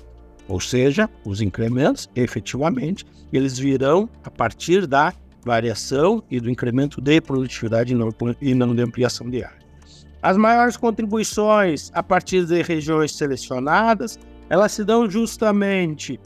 Ou 0.47 0.61
seja, 0.61 1.09
os 1.25 1.41
incrementos, 1.41 2.09
efetivamente, 2.15 3.05
eles 3.33 3.59
virão 3.59 4.07
a 4.23 4.31
partir 4.31 4.87
da 4.87 5.13
variação 5.43 6.23
e 6.31 6.39
do 6.39 6.49
incremento 6.49 7.01
de 7.01 7.19
produtividade 7.19 7.93
e 8.41 8.55
não 8.55 8.73
de 8.73 8.81
ampliação 8.81 9.29
de 9.29 9.43
área. 9.43 9.59
As 10.21 10.37
maiores 10.37 10.77
contribuições 10.77 11.91
a 11.93 12.01
partir 12.01 12.45
de 12.45 12.61
regiões 12.61 13.13
selecionadas, 13.13 14.17
elas 14.49 14.71
se 14.71 14.85
dão 14.85 15.09
justamente 15.09 16.17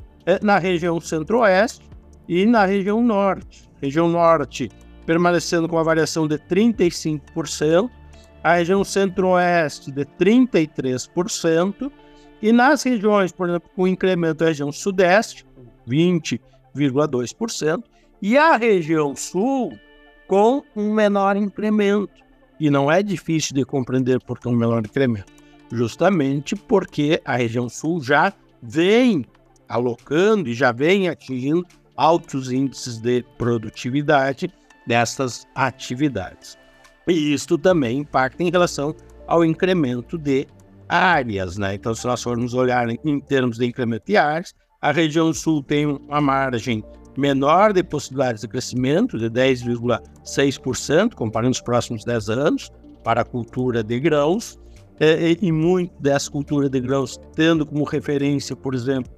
na 0.41 0.57
região 0.57 0.99
centro-oeste 0.99 1.87
e 2.27 2.45
na 2.45 2.65
região 2.65 3.01
norte. 3.01 3.69
Região 3.81 4.09
norte 4.09 4.69
permanecendo 5.07 5.69
com 5.69 5.77
a 5.77 5.83
variação 5.83 6.27
de 6.27 6.37
35%, 6.37 7.89
a 8.43 8.55
região 8.55 8.83
centro-oeste 8.83 9.89
de 9.89 10.05
33%, 10.05 11.89
e 12.41 12.51
nas 12.51 12.83
regiões, 12.83 13.31
por 13.31 13.47
exemplo, 13.47 13.69
com 13.73 13.87
incremento 13.87 14.39
da 14.39 14.47
região 14.47 14.69
sudeste, 14.69 15.45
20,2%, 15.87 17.83
e 18.21 18.37
a 18.37 18.57
região 18.57 19.15
sul 19.15 19.71
com 20.27 20.61
um 20.75 20.93
menor 20.93 21.37
incremento. 21.37 22.21
E 22.59 22.69
não 22.69 22.91
é 22.91 23.01
difícil 23.01 23.55
de 23.55 23.63
compreender 23.63 24.19
por 24.19 24.37
que 24.37 24.49
um 24.49 24.55
menor 24.55 24.79
incremento, 24.79 25.31
justamente 25.71 26.53
porque 26.53 27.21
a 27.23 27.37
região 27.37 27.69
sul 27.69 28.03
já 28.03 28.33
vem 28.61 29.25
alocando 29.67 30.49
e 30.49 30.53
já 30.53 30.71
vem 30.71 31.09
atingindo 31.09 31.65
altos 31.95 32.51
índices 32.51 32.99
de 32.99 33.23
produtividade 33.37 34.49
dessas 34.85 35.45
atividades. 35.55 36.57
E 37.07 37.33
isto 37.33 37.57
também 37.57 37.99
impacta 37.99 38.43
em 38.43 38.51
relação 38.51 38.95
ao 39.25 39.43
incremento 39.43 40.17
de 40.17 40.47
áreas, 40.87 41.57
né? 41.57 41.75
Então, 41.75 41.93
se 41.93 42.05
nós 42.05 42.21
formos 42.21 42.53
olhar 42.53 42.87
em 42.89 43.19
termos 43.19 43.57
de 43.57 43.65
incremento 43.65 44.05
de 44.05 44.17
áreas, 44.17 44.53
a 44.81 44.91
região 44.91 45.33
sul 45.33 45.63
tem 45.63 45.85
uma 45.85 46.21
margem 46.21 46.83
menor 47.17 47.73
de 47.73 47.83
possibilidades 47.83 48.41
de 48.41 48.47
crescimento, 48.47 49.17
de 49.17 49.29
10,6%, 49.29 51.15
comparando 51.15 51.53
os 51.53 51.61
próximos 51.61 52.03
10 52.03 52.29
anos, 52.29 52.71
para 53.03 53.21
a 53.21 53.25
cultura 53.25 53.83
de 53.83 53.99
grãos, 53.99 54.59
e, 54.99 55.37
e 55.41 55.51
muito 55.51 55.99
dessa 56.01 56.29
cultura 56.29 56.69
de 56.69 56.79
grãos 56.79 57.19
tendo 57.35 57.65
como 57.65 57.83
referência, 57.83 58.55
por 58.55 58.73
exemplo, 58.73 59.11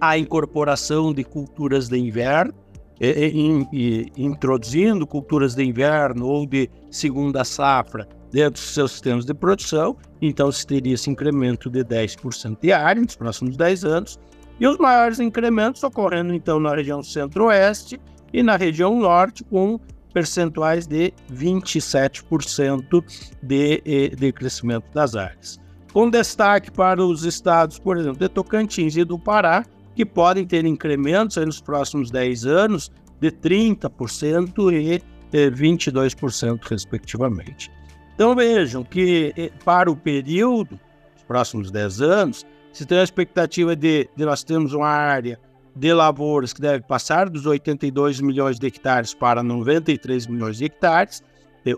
a 0.00 0.16
incorporação 0.16 1.12
de 1.12 1.24
culturas 1.24 1.88
de 1.88 1.98
inverno, 1.98 2.54
em, 3.00 3.68
em, 3.72 4.12
introduzindo 4.16 5.06
culturas 5.06 5.54
de 5.54 5.64
inverno 5.64 6.26
ou 6.26 6.46
de 6.46 6.70
segunda 6.90 7.44
safra 7.44 8.08
dentro 8.30 8.54
dos 8.54 8.74
seus 8.74 8.92
sistemas 8.92 9.24
de 9.24 9.34
produção, 9.34 9.96
então 10.20 10.50
se 10.50 10.66
teria 10.66 10.94
esse 10.94 11.10
incremento 11.10 11.70
de 11.70 11.84
10% 11.84 12.58
diário 12.60 13.02
nos 13.02 13.14
próximos 13.14 13.56
10 13.56 13.84
anos, 13.84 14.18
e 14.58 14.66
os 14.66 14.78
maiores 14.78 15.20
incrementos 15.20 15.82
ocorrendo 15.82 16.32
então 16.32 16.58
na 16.60 16.74
região 16.74 17.02
centro-oeste 17.02 18.00
e 18.32 18.42
na 18.42 18.56
região 18.56 18.98
norte, 18.98 19.44
com 19.44 19.78
percentuais 20.12 20.86
de 20.86 21.12
27% 21.32 23.04
de, 23.42 23.82
de 24.16 24.32
crescimento 24.32 24.86
das 24.94 25.16
áreas. 25.16 25.60
Com 25.92 26.08
destaque 26.08 26.70
para 26.70 27.04
os 27.04 27.24
estados, 27.24 27.78
por 27.78 27.96
exemplo, 27.96 28.18
de 28.18 28.28
Tocantins 28.28 28.96
e 28.96 29.04
do 29.04 29.18
Pará, 29.18 29.64
que 29.94 30.04
podem 30.04 30.46
ter 30.46 30.64
incrementos 30.64 31.36
nos 31.36 31.60
próximos 31.60 32.10
10 32.10 32.46
anos 32.46 32.92
de 33.20 33.30
30% 33.30 34.72
e 34.72 35.02
22%, 35.50 36.60
respectivamente. 36.62 37.70
Então 38.14 38.34
vejam 38.34 38.84
que 38.84 39.32
eh, 39.36 39.50
para 39.64 39.90
o 39.90 39.96
período, 39.96 40.78
os 41.16 41.22
próximos 41.24 41.70
10 41.70 42.00
anos, 42.00 42.46
se 42.72 42.86
tem 42.86 42.98
a 42.98 43.02
expectativa 43.02 43.74
de, 43.74 44.08
de 44.16 44.24
nós 44.24 44.44
termos 44.44 44.72
uma 44.72 44.88
área 44.88 45.38
de 45.74 45.92
lavouras 45.92 46.52
que 46.52 46.60
deve 46.60 46.84
passar 46.84 47.28
dos 47.28 47.46
82 47.46 48.20
milhões 48.20 48.58
de 48.58 48.66
hectares 48.66 49.12
para 49.12 49.42
93 49.42 50.26
milhões 50.28 50.58
de 50.58 50.66
hectares, 50.66 51.22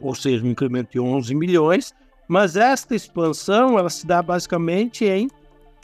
ou 0.01 0.15
seja, 0.15 0.45
um 0.45 0.51
incremento 0.51 0.93
de 0.93 1.01
11 1.01 1.35
milhões, 1.35 1.95
mas 2.29 2.57
esta 2.57 2.95
expansão 2.95 3.79
ela 3.79 3.89
se 3.89 4.07
dá 4.07 4.21
basicamente 4.21 5.05
em 5.05 5.29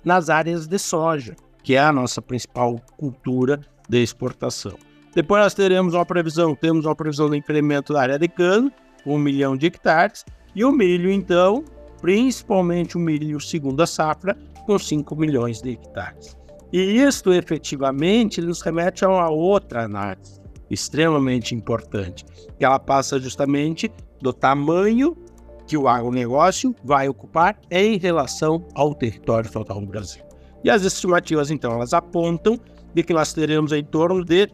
nas 0.04 0.28
áreas 0.28 0.66
de 0.66 0.78
soja, 0.78 1.36
que 1.62 1.74
é 1.74 1.78
a 1.78 1.92
nossa 1.92 2.20
principal 2.20 2.76
cultura 2.96 3.60
de 3.88 4.02
exportação. 4.02 4.76
Depois 5.14 5.42
nós 5.42 5.54
teremos 5.54 5.94
uma 5.94 6.06
previsão, 6.06 6.54
temos 6.54 6.86
uma 6.86 6.96
previsão 6.96 7.28
de 7.28 7.36
incremento 7.36 7.92
da 7.92 8.00
área 8.00 8.18
de 8.18 8.28
cano, 8.28 8.72
1 9.06 9.18
milhão 9.18 9.56
de 9.56 9.66
hectares, 9.66 10.24
e 10.54 10.64
o 10.64 10.72
milho, 10.72 11.10
então, 11.10 11.64
principalmente 12.00 12.96
o 12.96 13.00
milho 13.00 13.40
segunda 13.40 13.86
safra, 13.86 14.36
com 14.66 14.78
5 14.78 15.14
milhões 15.16 15.60
de 15.60 15.70
hectares. 15.70 16.36
E 16.72 16.80
isto 16.80 17.32
efetivamente 17.32 18.40
nos 18.40 18.62
remete 18.62 19.04
a 19.04 19.08
uma 19.08 19.28
outra 19.28 19.84
análise 19.84 20.40
extremamente 20.70 21.54
importante, 21.54 22.24
que 22.58 22.64
ela 22.64 22.78
passa 22.78 23.20
justamente 23.20 23.92
do 24.20 24.32
tamanho 24.32 25.14
que 25.66 25.76
o 25.76 25.86
agronegócio 25.86 26.74
vai 26.82 27.08
ocupar 27.08 27.58
em 27.70 27.98
relação 27.98 28.66
ao 28.74 28.94
território 28.94 29.50
total 29.50 29.80
do 29.80 29.86
Brasil. 29.86 30.22
E 30.64 30.70
as 30.70 30.82
estimativas, 30.84 31.50
então, 31.50 31.72
elas 31.72 31.92
apontam 31.92 32.58
de 32.94 33.02
que 33.02 33.12
nós 33.12 33.32
teremos 33.32 33.72
em 33.72 33.84
torno 33.84 34.24
de 34.24 34.48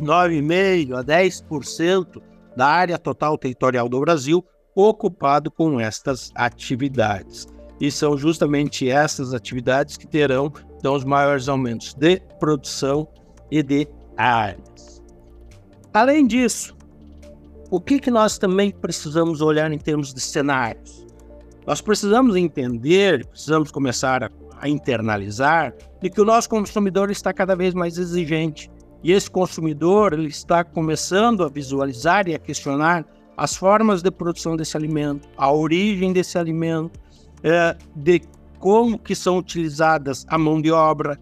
9,5% 0.00 0.98
a 0.98 1.04
10% 1.04 2.22
da 2.56 2.66
área 2.66 2.98
total 2.98 3.36
territorial 3.36 3.88
do 3.88 4.00
Brasil 4.00 4.44
ocupado 4.74 5.50
com 5.50 5.78
estas 5.78 6.30
atividades. 6.34 7.46
E 7.80 7.90
são 7.90 8.16
justamente 8.16 8.88
essas 8.88 9.34
atividades 9.34 9.96
que 9.96 10.06
terão 10.06 10.52
então, 10.84 10.94
os 10.94 11.04
maiores 11.04 11.48
aumentos 11.48 11.94
de 11.94 12.20
produção 12.38 13.08
e 13.50 13.62
de 13.62 13.88
áreas. 14.18 15.02
Além 15.92 16.26
disso, 16.26 16.76
o 17.70 17.80
que, 17.80 17.98
que 17.98 18.10
nós 18.10 18.36
também 18.36 18.70
precisamos 18.70 19.40
olhar 19.40 19.72
em 19.72 19.78
termos 19.78 20.12
de 20.12 20.20
cenários? 20.20 21.06
Nós 21.66 21.80
precisamos 21.80 22.36
entender, 22.36 23.26
precisamos 23.26 23.70
começar 23.70 24.24
a, 24.24 24.30
a 24.64 24.68
internalizar 24.68 25.74
de 26.00 26.08
que 26.08 26.22
o 26.22 26.24
nosso 26.24 26.48
consumidor 26.48 27.10
está 27.10 27.34
cada 27.34 27.54
vez 27.54 27.74
mais 27.74 27.98
exigente. 27.98 28.70
E 29.02 29.12
esse 29.12 29.30
consumidor 29.30 30.14
ele 30.14 30.28
está 30.28 30.64
começando 30.64 31.44
a 31.44 31.50
visualizar 31.50 32.26
e 32.28 32.34
a 32.34 32.38
questionar 32.38 33.04
as 33.36 33.54
formas 33.54 34.00
de 34.00 34.10
produção 34.10 34.56
desse 34.56 34.74
alimento, 34.74 35.28
a 35.36 35.52
origem 35.52 36.14
desse 36.14 36.38
alimento, 36.38 36.98
é, 37.42 37.76
de 37.94 38.22
como 38.58 38.98
que 38.98 39.14
são 39.14 39.36
utilizadas 39.36 40.24
a 40.28 40.38
mão 40.38 40.62
de 40.62 40.70
obra 40.70 41.18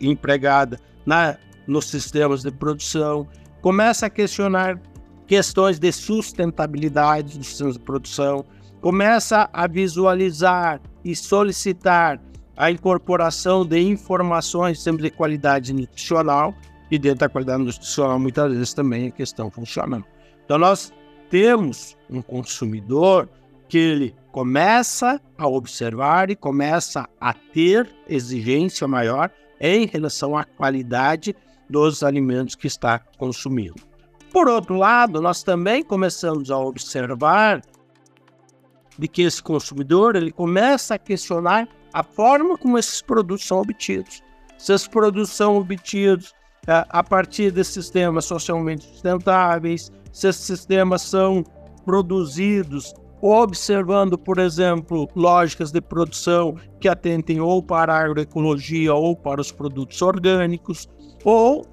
empregada 0.00 0.76
na, 1.06 1.38
nos 1.68 1.84
sistemas 1.84 2.42
de 2.42 2.50
produção, 2.50 3.28
começa 3.62 4.06
a 4.06 4.10
questionar 4.10 4.80
questões 5.28 5.78
de 5.78 5.92
sustentabilidade 5.92 7.38
dos 7.38 7.46
sistemas 7.46 7.74
de 7.74 7.80
produção, 7.84 8.44
começa 8.80 9.48
a 9.52 9.68
visualizar 9.68 10.80
e 11.04 11.14
solicitar 11.14 12.20
a 12.60 12.70
incorporação 12.70 13.64
de 13.64 13.80
informações 13.80 14.82
sempre 14.82 15.04
de 15.04 15.10
qualidade 15.10 15.72
nutricional 15.72 16.54
e 16.90 16.98
dentro 16.98 17.20
da 17.20 17.28
qualidade 17.30 17.62
nutricional 17.62 18.18
muitas 18.18 18.52
vezes 18.52 18.74
também 18.74 19.08
a 19.08 19.10
questão 19.10 19.50
funcional. 19.50 20.04
Então 20.44 20.58
nós 20.58 20.92
temos 21.30 21.96
um 22.10 22.20
consumidor 22.20 23.30
que 23.66 23.78
ele 23.78 24.14
começa 24.30 25.18
a 25.38 25.48
observar 25.48 26.28
e 26.28 26.36
começa 26.36 27.08
a 27.18 27.32
ter 27.32 27.88
exigência 28.06 28.86
maior 28.86 29.30
em 29.58 29.86
relação 29.86 30.36
à 30.36 30.44
qualidade 30.44 31.34
dos 31.66 32.02
alimentos 32.02 32.54
que 32.54 32.66
está 32.66 32.98
consumindo. 33.16 33.80
Por 34.30 34.48
outro 34.48 34.76
lado, 34.76 35.18
nós 35.22 35.42
também 35.42 35.82
começamos 35.82 36.50
a 36.50 36.58
observar 36.58 37.62
de 38.98 39.08
que 39.08 39.22
esse 39.22 39.42
consumidor 39.42 40.14
ele 40.14 40.30
começa 40.30 40.96
a 40.96 40.98
questionar 40.98 41.66
a 41.92 42.02
forma 42.02 42.56
como 42.56 42.78
esses 42.78 43.02
produtos 43.02 43.46
são 43.46 43.60
obtidos. 43.60 44.22
Se 44.58 44.72
esses 44.72 44.88
produtos 44.88 45.30
são 45.30 45.56
obtidos 45.56 46.32
é, 46.66 46.84
a 46.88 47.02
partir 47.02 47.50
de 47.50 47.64
sistemas 47.64 48.24
socialmente 48.26 48.84
sustentáveis, 48.84 49.90
se 50.12 50.28
esses 50.28 50.42
sistemas 50.42 51.02
são 51.02 51.44
produzidos 51.84 52.92
observando, 53.22 54.16
por 54.16 54.38
exemplo, 54.38 55.08
lógicas 55.14 55.70
de 55.70 55.80
produção 55.80 56.56
que 56.80 56.88
atentem 56.88 57.40
ou 57.40 57.62
para 57.62 57.94
a 57.94 58.04
agroecologia 58.04 58.94
ou 58.94 59.14
para 59.14 59.40
os 59.40 59.52
produtos 59.52 60.00
orgânicos, 60.00 60.88
ou 61.24 61.66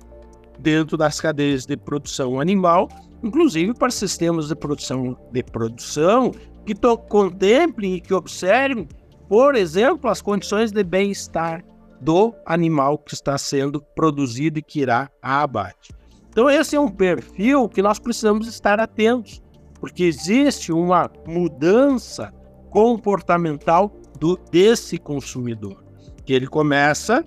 dentro 0.59 0.97
das 0.97 1.21
cadeias 1.21 1.65
de 1.65 1.77
produção 1.77 2.39
animal, 2.39 2.89
inclusive 3.23 3.73
para 3.73 3.91
sistemas 3.91 4.49
de 4.49 4.55
produção 4.55 5.17
de 5.31 5.43
produção 5.43 6.31
que 6.65 6.75
contemplem 7.07 7.95
e 7.95 8.01
que 8.01 8.13
observem, 8.13 8.87
por 9.27 9.55
exemplo, 9.55 10.09
as 10.09 10.21
condições 10.21 10.71
de 10.71 10.83
bem-estar 10.83 11.63
do 11.99 12.33
animal 12.45 12.97
que 12.97 13.13
está 13.13 13.37
sendo 13.37 13.81
produzido 13.95 14.59
e 14.59 14.61
que 14.61 14.81
irá 14.81 15.09
a 15.21 15.41
abate. 15.41 15.93
Então, 16.29 16.49
esse 16.49 16.75
é 16.75 16.79
um 16.79 16.89
perfil 16.89 17.67
que 17.67 17.81
nós 17.81 17.97
precisamos 17.97 18.47
estar 18.47 18.79
atentos 18.79 19.41
porque 19.79 20.03
existe 20.03 20.71
uma 20.71 21.09
mudança 21.25 22.33
comportamental 22.69 23.91
do 24.19 24.37
desse 24.51 24.97
consumidor, 24.97 25.83
que 26.25 26.33
ele 26.33 26.47
começa 26.47 27.23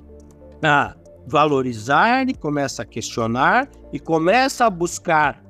a 0.63 0.95
valorizar, 1.27 2.23
ele 2.23 2.35
começa 2.35 2.83
a 2.83 2.87
questionar 2.87 3.69
e 3.93 3.99
começa 3.99 4.67
a 4.67 4.71
buscar 4.71 5.43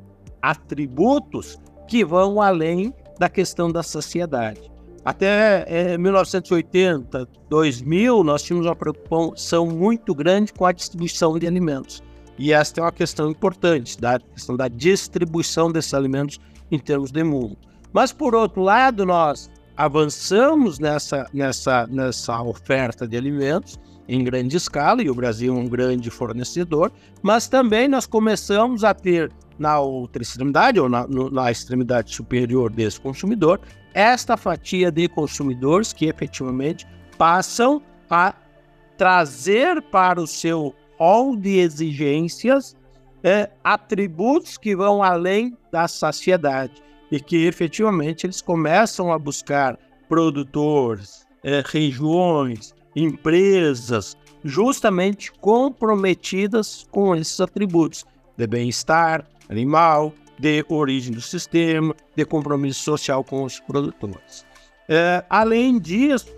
atributos 0.43 1.59
que 1.89 2.05
vão 2.05 2.41
além 2.41 2.95
da 3.19 3.29
questão 3.29 3.71
da 3.71 3.83
saciedade. 3.83 4.70
Até 5.05 5.65
é, 5.67 5.97
1980, 5.97 7.27
2000, 7.49 8.23
nós 8.23 8.43
tínhamos 8.43 8.67
uma 8.67 8.77
preocupação 8.77 9.67
muito 9.67 10.15
grande 10.15 10.53
com 10.53 10.67
a 10.67 10.73
distribuição 10.73 11.39
de 11.39 11.47
alimentos. 11.47 12.03
E 12.39 12.53
esta 12.53 12.81
é 12.81 12.85
uma 12.85 12.93
questão 12.93 13.31
importante, 13.31 13.99
da 13.99 14.19
questão 14.19 14.57
da 14.57 14.69
distribuição 14.69 15.73
desses 15.73 15.95
alimentos 15.95 16.39
em 16.71 16.79
termos 16.79 17.11
de 17.11 17.25
mundo. 17.25 17.57
Mas, 17.93 18.13
por 18.13 18.35
outro 18.35 18.63
lado, 18.63 19.05
nós 19.05 19.51
avançamos 19.77 20.79
nessa, 20.79 21.27
nessa, 21.33 21.87
nessa 21.87 22.43
oferta 22.43 23.09
de 23.09 23.17
alimentos 23.17 23.79
em 24.07 24.23
grande 24.23 24.57
escala, 24.57 25.03
e 25.03 25.09
o 25.09 25.15
Brasil 25.15 25.55
é 25.55 25.59
um 25.59 25.69
grande 25.69 26.11
fornecedor, 26.11 26.93
mas 27.23 27.49
também 27.49 27.89
nós 27.89 28.07
começamos 28.07 28.85
a 28.85 28.93
ter 28.93 29.31
na 29.59 29.79
outra 29.79 30.23
extremidade, 30.23 30.81
ou 30.81 30.89
na, 30.89 31.07
na 31.07 31.51
extremidade 31.51 32.15
superior 32.15 32.71
desse 32.71 33.01
consumidor, 33.01 33.61
esta 33.95 34.37
fatia 34.37 34.91
de 34.91 35.09
consumidores 35.09 35.93
que 35.93 36.07
efetivamente 36.07 36.87
passam 37.19 37.83
a 38.09 38.35
trazer 38.97 39.83
para 39.83 40.21
o 40.21 40.27
seu 40.27 40.75
hall 40.99 41.37
de 41.37 41.59
exigências 41.59 42.77
é, 43.23 43.51
atributos 43.63 44.57
que 44.57 44.75
vão 44.75 45.03
além 45.03 45.57
da 45.71 45.89
saciedade 45.89 46.83
e 47.11 47.21
que 47.21 47.47
efetivamente 47.47 48.27
eles 48.27 48.41
começam 48.41 49.13
a 49.13 49.19
buscar 49.19 49.79
produtores, 50.09 51.27
é, 51.43 51.63
regiões, 51.65 52.75
empresas, 52.95 54.17
justamente 54.45 55.33
comprometidas 55.33 56.87
com 56.91 57.15
esses 57.15 57.41
atributos 57.41 58.05
de 58.37 58.47
bem-estar 58.47 59.27
animal, 59.49 60.13
de 60.41 60.65
origem 60.69 61.13
do 61.13 61.21
sistema, 61.21 61.95
de 62.17 62.25
compromisso 62.25 62.83
social 62.83 63.23
com 63.23 63.45
os 63.45 63.61
produtores. 63.61 64.47
É, 64.89 65.23
além 65.29 65.79
disso, 65.79 66.35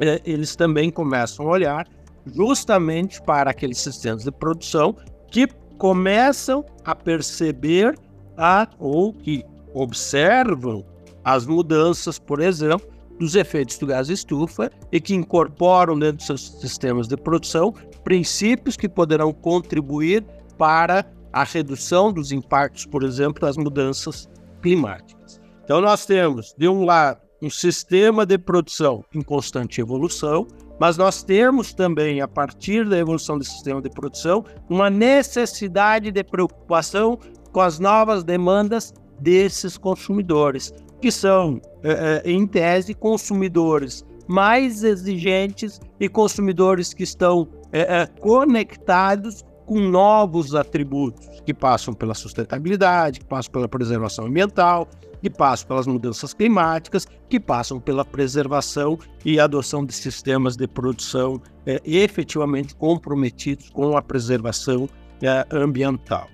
é, 0.00 0.20
eles 0.24 0.56
também 0.56 0.90
começam 0.90 1.46
a 1.46 1.50
olhar 1.50 1.86
justamente 2.26 3.20
para 3.22 3.50
aqueles 3.50 3.78
sistemas 3.78 4.24
de 4.24 4.30
produção 4.32 4.96
que 5.30 5.46
começam 5.76 6.64
a 6.84 6.94
perceber 6.94 7.94
a, 8.36 8.66
ou 8.78 9.12
que 9.12 9.44
observam 9.74 10.84
as 11.22 11.46
mudanças, 11.46 12.18
por 12.18 12.40
exemplo, 12.40 12.88
dos 13.18 13.34
efeitos 13.34 13.76
do 13.76 13.86
gás 13.86 14.08
estufa 14.08 14.70
e 14.90 14.98
que 14.98 15.14
incorporam 15.14 15.98
dentro 15.98 16.16
dos 16.16 16.26
seus 16.26 16.60
sistemas 16.60 17.06
de 17.06 17.16
produção 17.18 17.74
princípios 18.02 18.78
que 18.78 18.88
poderão 18.88 19.30
contribuir 19.30 20.24
para 20.56 21.04
a 21.32 21.44
redução 21.44 22.12
dos 22.12 22.32
impactos, 22.32 22.86
por 22.86 23.02
exemplo, 23.02 23.40
das 23.40 23.56
mudanças 23.56 24.28
climáticas. 24.62 25.40
Então, 25.64 25.80
nós 25.80 26.04
temos, 26.04 26.54
de 26.58 26.68
um 26.68 26.84
lado, 26.84 27.20
um 27.42 27.48
sistema 27.48 28.26
de 28.26 28.36
produção 28.36 29.04
em 29.14 29.22
constante 29.22 29.80
evolução, 29.80 30.46
mas 30.78 30.96
nós 30.96 31.22
temos 31.22 31.72
também, 31.72 32.20
a 32.20 32.28
partir 32.28 32.88
da 32.88 32.98
evolução 32.98 33.38
do 33.38 33.44
sistema 33.44 33.80
de 33.80 33.90
produção, 33.90 34.44
uma 34.68 34.90
necessidade 34.90 36.10
de 36.10 36.24
preocupação 36.24 37.18
com 37.52 37.60
as 37.60 37.78
novas 37.78 38.24
demandas 38.24 38.92
desses 39.20 39.76
consumidores, 39.76 40.72
que 41.00 41.10
são, 41.10 41.60
é, 41.82 42.22
é, 42.24 42.30
em 42.30 42.46
tese, 42.46 42.94
consumidores 42.94 44.04
mais 44.26 44.84
exigentes 44.84 45.80
e 45.98 46.08
consumidores 46.08 46.94
que 46.94 47.02
estão 47.02 47.48
é, 47.72 48.06
conectados 48.20 49.44
com 49.70 49.78
novos 49.78 50.52
atributos 50.56 51.40
que 51.46 51.54
passam 51.54 51.94
pela 51.94 52.12
sustentabilidade, 52.12 53.20
que 53.20 53.24
passam 53.24 53.52
pela 53.52 53.68
preservação 53.68 54.26
ambiental, 54.26 54.88
que 55.22 55.30
passam 55.30 55.68
pelas 55.68 55.86
mudanças 55.86 56.34
climáticas, 56.34 57.06
que 57.28 57.38
passam 57.38 57.78
pela 57.78 58.04
preservação 58.04 58.98
e 59.24 59.38
adoção 59.38 59.86
de 59.86 59.92
sistemas 59.92 60.56
de 60.56 60.66
produção 60.66 61.40
é, 61.64 61.80
efetivamente 61.84 62.74
comprometidos 62.74 63.70
com 63.70 63.96
a 63.96 64.02
preservação 64.02 64.88
é, 65.22 65.46
ambiental. 65.52 66.26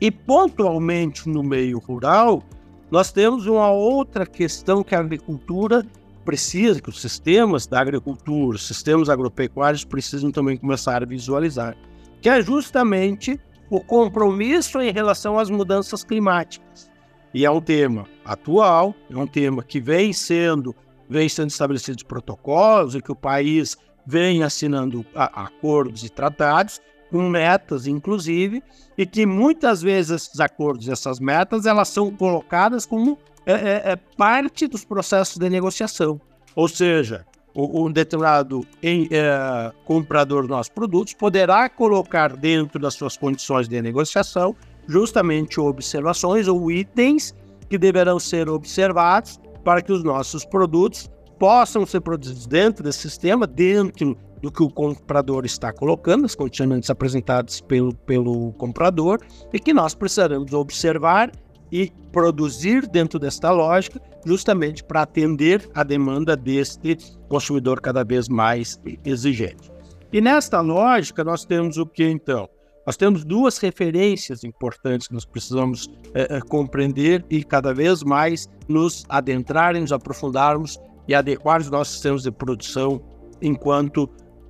E 0.00 0.10
pontualmente 0.10 1.28
no 1.28 1.42
meio 1.42 1.78
rural, 1.78 2.42
nós 2.90 3.12
temos 3.12 3.44
uma 3.44 3.70
outra 3.70 4.24
questão 4.24 4.82
que 4.82 4.94
a 4.94 5.00
agricultura 5.00 5.84
precisa, 6.24 6.80
que 6.80 6.88
os 6.88 7.02
sistemas 7.02 7.66
da 7.66 7.82
agricultura, 7.82 8.56
os 8.56 8.66
sistemas 8.66 9.10
agropecuários 9.10 9.84
precisam 9.84 10.30
também 10.30 10.56
começar 10.56 11.02
a 11.02 11.06
visualizar 11.06 11.76
que 12.20 12.28
é 12.28 12.42
justamente 12.42 13.40
o 13.68 13.80
compromisso 13.80 14.80
em 14.80 14.92
relação 14.92 15.38
às 15.38 15.48
mudanças 15.48 16.02
climáticas. 16.02 16.90
E 17.32 17.44
é 17.44 17.50
um 17.50 17.60
tema 17.60 18.06
atual, 18.24 18.94
é 19.08 19.16
um 19.16 19.26
tema 19.26 19.62
que 19.62 19.80
vem 19.80 20.12
sendo, 20.12 20.74
vem 21.08 21.28
sendo 21.28 21.48
estabelecidos 21.48 22.02
protocolos 22.02 22.94
e 22.94 23.00
que 23.00 23.12
o 23.12 23.16
país 23.16 23.76
vem 24.04 24.42
assinando 24.42 25.06
acordos 25.14 26.02
e 26.02 26.08
tratados 26.08 26.80
com 27.10 27.28
metas, 27.28 27.86
inclusive, 27.86 28.62
e 28.96 29.04
que 29.04 29.26
muitas 29.26 29.82
vezes 29.82 30.10
esses 30.10 30.40
acordos, 30.40 30.88
essas 30.88 31.18
metas, 31.18 31.66
elas 31.66 31.88
são 31.88 32.10
colocadas 32.10 32.86
como 32.86 33.18
é, 33.46 33.52
é, 33.52 33.82
é 33.92 33.96
parte 33.96 34.66
dos 34.66 34.84
processos 34.84 35.36
de 35.36 35.48
negociação. 35.48 36.20
Ou 36.54 36.68
seja, 36.68 37.24
um 37.54 37.90
determinado 37.90 38.64
em, 38.82 39.08
é, 39.10 39.72
comprador 39.84 40.42
dos 40.42 40.50
nossos 40.50 40.72
produtos 40.72 41.14
poderá 41.14 41.68
colocar 41.68 42.36
dentro 42.36 42.78
das 42.78 42.94
suas 42.94 43.16
condições 43.16 43.68
de 43.68 43.80
negociação 43.82 44.54
justamente 44.86 45.60
observações 45.60 46.48
ou 46.48 46.70
itens 46.70 47.34
que 47.68 47.78
deverão 47.78 48.18
ser 48.18 48.48
observados 48.48 49.40
para 49.64 49.82
que 49.82 49.92
os 49.92 50.02
nossos 50.02 50.44
produtos 50.44 51.08
possam 51.38 51.86
ser 51.86 52.00
produzidos 52.00 52.46
dentro 52.46 52.82
desse 52.84 52.98
sistema, 52.98 53.46
dentro 53.46 54.16
do 54.42 54.50
que 54.50 54.62
o 54.62 54.70
comprador 54.70 55.44
está 55.44 55.72
colocando, 55.72 56.24
as 56.24 56.34
condicionantes 56.34 56.90
apresentadas 56.90 57.60
pelo, 57.60 57.94
pelo 57.94 58.52
comprador, 58.54 59.20
e 59.52 59.58
que 59.58 59.72
nós 59.72 59.94
precisaremos 59.94 60.52
observar 60.52 61.30
e 61.70 61.92
produzir 62.10 62.86
dentro 62.88 63.18
desta 63.18 63.50
lógica, 63.50 64.00
justamente 64.24 64.84
para 64.84 65.02
atender 65.02 65.68
a 65.74 65.82
demanda 65.82 66.36
deste 66.36 66.96
consumidor 67.28 67.80
cada 67.80 68.04
vez 68.04 68.28
mais 68.28 68.80
exigente. 69.04 69.70
E 70.12 70.20
nesta 70.20 70.60
lógica, 70.60 71.22
nós 71.22 71.44
temos 71.44 71.76
o 71.76 71.86
que 71.86 72.04
então? 72.04 72.48
Nós 72.86 72.96
temos 72.96 73.24
duas 73.24 73.58
referências 73.58 74.42
importantes 74.42 75.06
que 75.06 75.14
nós 75.14 75.24
precisamos 75.24 75.88
é, 76.14 76.36
é, 76.36 76.40
compreender 76.40 77.24
e 77.30 77.44
cada 77.44 77.72
vez 77.72 78.02
mais 78.02 78.48
nos 78.66 79.04
adentrarem, 79.08 79.82
nos 79.82 79.92
aprofundarmos 79.92 80.78
e 81.06 81.14
adequar 81.14 81.60
os 81.60 81.70
nossos 81.70 81.94
sistemas 81.94 82.22
de 82.22 82.30
produção 82.32 83.00
enquanto 83.40 84.08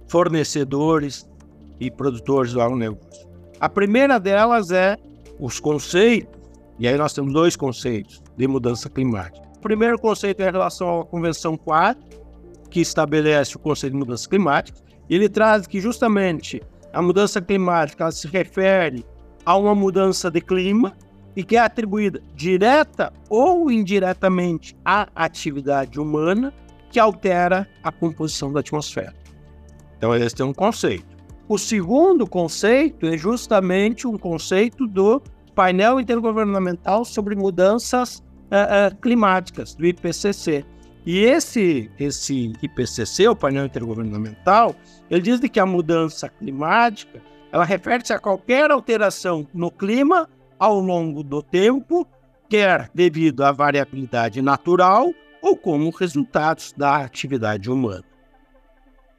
fornecedores 0.08 1.28
e 1.78 1.90
produtores 1.90 2.52
do 2.52 2.60
agronegócio. 2.60 3.28
A 3.58 3.68
primeira 3.68 4.18
delas 4.18 4.70
é 4.70 4.96
os 5.38 5.60
conceitos 5.60 6.40
e 6.78 6.88
aí 6.88 6.96
nós 6.96 7.12
temos 7.12 7.32
dois 7.32 7.56
conceitos 7.56 8.22
de 8.38 8.48
mudança 8.48 8.88
climática. 8.88 9.49
Primeiro 9.60 9.98
conceito 9.98 10.40
é 10.40 10.48
em 10.48 10.52
relação 10.52 11.00
à 11.00 11.04
Convenção 11.04 11.56
4, 11.56 12.02
que 12.70 12.80
estabelece 12.80 13.56
o 13.56 13.58
conceito 13.58 13.92
de 13.92 13.98
mudança 13.98 14.28
climática. 14.28 14.78
Ele 15.08 15.28
traz 15.28 15.66
que 15.66 15.80
justamente 15.80 16.62
a 16.92 17.02
mudança 17.02 17.40
climática 17.40 18.10
se 18.10 18.26
refere 18.26 19.04
a 19.44 19.56
uma 19.56 19.74
mudança 19.74 20.30
de 20.30 20.40
clima 20.40 20.96
e 21.36 21.44
que 21.44 21.56
é 21.56 21.60
atribuída 21.60 22.20
direta 22.34 23.12
ou 23.28 23.70
indiretamente 23.70 24.76
à 24.84 25.08
atividade 25.14 26.00
humana 26.00 26.52
que 26.90 26.98
altera 26.98 27.68
a 27.82 27.92
composição 27.92 28.52
da 28.52 28.60
atmosfera. 28.60 29.14
Então, 29.96 30.14
esse 30.14 30.40
é 30.40 30.44
um 30.44 30.52
conceito. 30.52 31.06
O 31.48 31.58
segundo 31.58 32.26
conceito 32.26 33.06
é 33.06 33.16
justamente 33.16 34.06
um 34.06 34.16
conceito 34.16 34.86
do 34.86 35.22
painel 35.54 36.00
intergovernamental 36.00 37.04
sobre 37.04 37.34
mudanças 37.36 38.22
uh, 38.50 38.94
climáticas, 38.96 39.74
do 39.74 39.86
IPCC. 39.86 40.64
E 41.06 41.20
esse, 41.20 41.90
esse 41.98 42.52
IPCC, 42.62 43.28
o 43.28 43.36
painel 43.36 43.66
intergovernamental, 43.66 44.74
ele 45.10 45.22
diz 45.22 45.40
de 45.40 45.48
que 45.48 45.58
a 45.58 45.64
mudança 45.64 46.28
climática 46.28 47.22
ela 47.52 47.64
refere-se 47.64 48.12
a 48.12 48.18
qualquer 48.18 48.70
alteração 48.70 49.46
no 49.52 49.70
clima 49.70 50.28
ao 50.58 50.78
longo 50.78 51.22
do 51.22 51.42
tempo, 51.42 52.06
quer 52.48 52.90
devido 52.94 53.42
à 53.42 53.50
variabilidade 53.50 54.42
natural 54.42 55.12
ou 55.42 55.56
como 55.56 55.90
resultados 55.90 56.74
da 56.76 56.96
atividade 56.96 57.70
humana. 57.70 58.04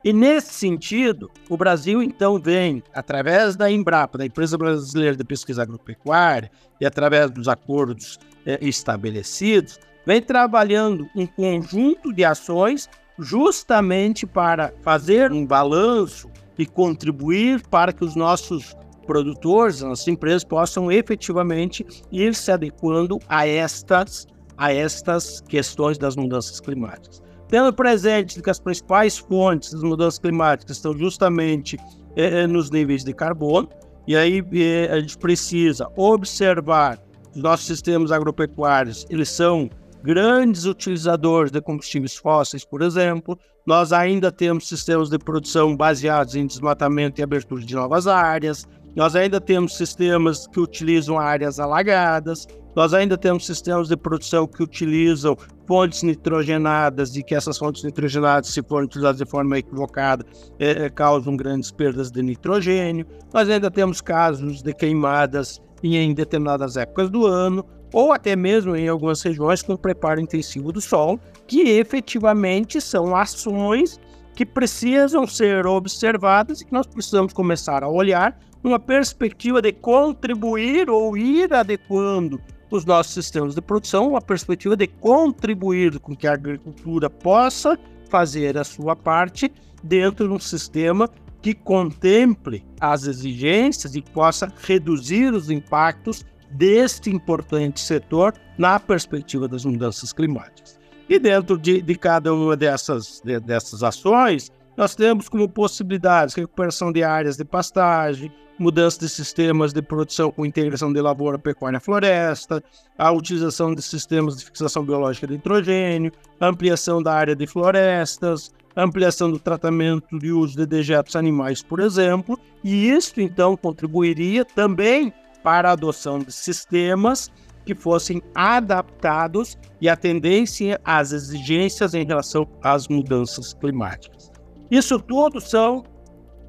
E 0.03 0.11
nesse 0.11 0.53
sentido, 0.53 1.29
o 1.47 1.55
Brasil 1.55 2.01
então 2.01 2.39
vem, 2.39 2.81
através 2.91 3.55
da 3.55 3.69
Embrapa, 3.69 4.17
da 4.17 4.25
Empresa 4.25 4.57
Brasileira 4.57 5.15
de 5.15 5.23
Pesquisa 5.23 5.61
Agropecuária, 5.61 6.49
e 6.79 6.85
através 6.87 7.29
dos 7.29 7.47
acordos 7.47 8.17
eh, 8.43 8.57
estabelecidos, 8.61 9.79
vem 10.03 10.19
trabalhando 10.19 11.07
um 11.15 11.27
conjunto 11.27 12.11
de 12.11 12.25
ações 12.25 12.89
justamente 13.19 14.25
para 14.25 14.73
fazer 14.81 15.31
um 15.31 15.45
balanço 15.45 16.31
e 16.57 16.65
contribuir 16.65 17.61
para 17.67 17.93
que 17.93 18.03
os 18.03 18.15
nossos 18.15 18.75
produtores, 19.05 19.83
as 19.83 19.89
nossas 19.89 20.07
empresas 20.07 20.43
possam 20.43 20.91
efetivamente 20.91 21.85
ir 22.11 22.33
se 22.33 22.51
adequando 22.51 23.19
a 23.29 23.47
estas, 23.47 24.25
a 24.57 24.73
estas 24.73 25.41
questões 25.41 25.99
das 25.99 26.15
mudanças 26.15 26.59
climáticas 26.59 27.21
tendo 27.51 27.71
presente 27.73 28.41
que 28.41 28.49
as 28.49 28.59
principais 28.59 29.17
fontes 29.17 29.73
das 29.73 29.83
mudanças 29.83 30.17
climáticas 30.17 30.77
estão 30.77 30.97
justamente 30.97 31.77
é, 32.15 32.47
nos 32.47 32.71
níveis 32.71 33.03
de 33.03 33.13
carbono, 33.13 33.69
e 34.07 34.15
aí 34.15 34.41
é, 34.53 34.89
a 34.91 34.99
gente 35.01 35.17
precisa 35.17 35.87
observar 35.97 36.97
os 37.35 37.41
nossos 37.41 37.67
sistemas 37.67 38.11
agropecuários, 38.11 39.05
eles 39.09 39.29
são 39.29 39.69
grandes 40.01 40.65
utilizadores 40.65 41.51
de 41.51 41.61
combustíveis 41.61 42.15
fósseis, 42.15 42.65
por 42.65 42.81
exemplo. 42.81 43.37
Nós 43.67 43.93
ainda 43.93 44.31
temos 44.31 44.67
sistemas 44.67 45.09
de 45.09 45.19
produção 45.19 45.75
baseados 45.75 46.35
em 46.35 46.47
desmatamento 46.47 47.21
e 47.21 47.23
abertura 47.23 47.63
de 47.63 47.75
novas 47.75 48.07
áreas. 48.07 48.65
Nós 48.95 49.15
ainda 49.15 49.39
temos 49.39 49.77
sistemas 49.77 50.47
que 50.47 50.59
utilizam 50.59 51.19
áreas 51.19 51.59
alagadas. 51.59 52.47
Nós 52.75 52.93
ainda 52.93 53.17
temos 53.17 53.45
sistemas 53.45 53.89
de 53.89 53.95
produção 53.95 54.47
que 54.47 54.63
utilizam 54.63 55.37
fontes 55.71 56.03
nitrogenadas 56.03 57.15
e 57.15 57.23
que 57.23 57.34
essas 57.34 57.57
fontes 57.57 57.81
nitrogenadas, 57.86 58.49
se 58.49 58.62
forem 58.62 58.88
utilizadas 58.88 59.19
de 59.19 59.25
forma 59.25 59.57
equivocada, 59.57 60.25
é, 60.60 60.84
é, 60.84 60.89
causam 60.89 61.38
grandes 61.38 61.71
perdas 61.71 62.12
de 62.12 62.21
nitrogênio. 62.21 63.05
Nós 63.34 63.49
ainda 63.49 63.71
temos 63.71 64.01
casos 64.01 64.62
de 64.62 64.73
queimadas 64.73 65.62
em 65.81 66.13
determinadas 66.13 66.75
épocas 66.75 67.10
do 67.10 67.25
ano, 67.25 67.65
ou 67.93 68.12
até 68.12 68.36
mesmo 68.36 68.75
em 68.75 68.89
algumas 68.89 69.21
regiões 69.21 69.63
com 69.63 69.77
preparo 69.77 70.19
intensivo 70.19 70.73
do 70.73 70.81
solo, 70.81 71.17
que 71.47 71.62
efetivamente 71.62 72.81
são 72.81 73.15
ações 73.15 73.97
que 74.36 74.45
precisam 74.45 75.25
ser 75.25 75.65
observadas 75.65 76.60
e 76.60 76.65
que 76.65 76.73
nós 76.73 76.86
precisamos 76.86 77.31
começar 77.31 77.81
a 77.81 77.88
olhar 77.88 78.38
numa 78.62 78.77
perspectiva 78.77 79.62
de 79.62 79.71
contribuir 79.71 80.89
ou 80.89 81.15
ir 81.15 81.53
adequando 81.53 82.41
os 82.71 82.86
nossos 82.86 83.13
sistemas 83.13 83.53
de 83.53 83.62
produção, 83.62 84.10
uma 84.10 84.21
perspectiva 84.21 84.75
de 84.75 84.88
contribuir 84.88 85.99
com 85.99 86.15
que 86.15 86.25
a 86.25 86.34
agricultura 86.34 87.10
possa 87.10 87.77
fazer 88.10 88.57
a 88.57 88.63
sua 88.63 88.95
parte 88.95 89.51
dentro 89.84 90.27
de 90.27 90.34
um 90.34 90.39
sistema 90.39 91.10
que 91.41 91.53
contemple 91.53 92.63
as 92.79 93.05
exigências 93.05 93.95
e 93.95 94.01
possa 94.01 94.51
reduzir 94.63 95.34
os 95.34 95.49
impactos 95.49 96.23
deste 96.51 97.10
importante 97.10 97.79
setor 97.79 98.34
na 98.57 98.79
perspectiva 98.79 99.47
das 99.47 99.65
mudanças 99.65 100.13
climáticas. 100.13 100.79
E 101.10 101.17
dentro 101.17 101.57
de, 101.57 101.81
de 101.81 101.95
cada 101.95 102.34
uma 102.34 102.55
dessas, 102.55 103.21
de, 103.23 103.39
dessas 103.39 103.84
ações, 103.84 104.51
nós 104.77 104.95
temos 104.95 105.27
como 105.27 105.49
possibilidades 105.49 106.36
recuperação 106.36 106.91
de 106.91 107.03
áreas 107.03 107.38
de 107.38 107.43
pastagem, 107.43 108.31
mudança 108.62 109.00
de 109.00 109.10
sistemas 109.10 109.74
de 109.74 109.82
produção 109.82 110.32
com 110.32 110.45
integração 110.45 110.93
de 110.93 111.02
lavoura, 111.02 111.39
pecuária 111.39 111.80
floresta, 111.80 112.63
a 112.97 113.12
utilização 113.12 113.74
de 113.74 113.82
sistemas 113.82 114.38
de 114.38 114.45
fixação 114.45 114.86
biológica 114.86 115.26
de 115.28 115.34
nitrogênio, 115.34 116.12
ampliação 116.39 117.02
da 117.02 117.13
área 117.13 117.36
de 117.36 117.47
florestas, 117.47 118.52
ampliação 118.76 119.32
do 119.32 119.39
tratamento 119.39 120.17
de 120.17 120.32
uso 120.32 120.56
de 120.56 120.65
dejetos 120.65 121.15
animais, 121.15 121.62
por 121.62 121.80
exemplo, 121.80 122.39
e 122.63 122.89
isso 122.89 123.19
então 123.19 123.58
contribuiria 123.58 124.45
também 124.45 125.12
para 125.43 125.69
a 125.69 125.74
adoção 125.74 126.19
de 126.19 126.32
sistemas 126.32 127.32
que 127.65 127.76
fossem 127.76 128.21
adaptados 128.36 129.58
e 129.80 129.89
atendessem 129.89 130.78
às 130.84 131.12
exigências 131.12 131.93
em 131.93 132.06
relação 132.06 132.47
às 132.62 132.88
mudanças 132.88 133.54
climáticas. 133.54 134.32
Isso 134.69 135.00
tudo 135.00 135.41
são, 135.41 135.84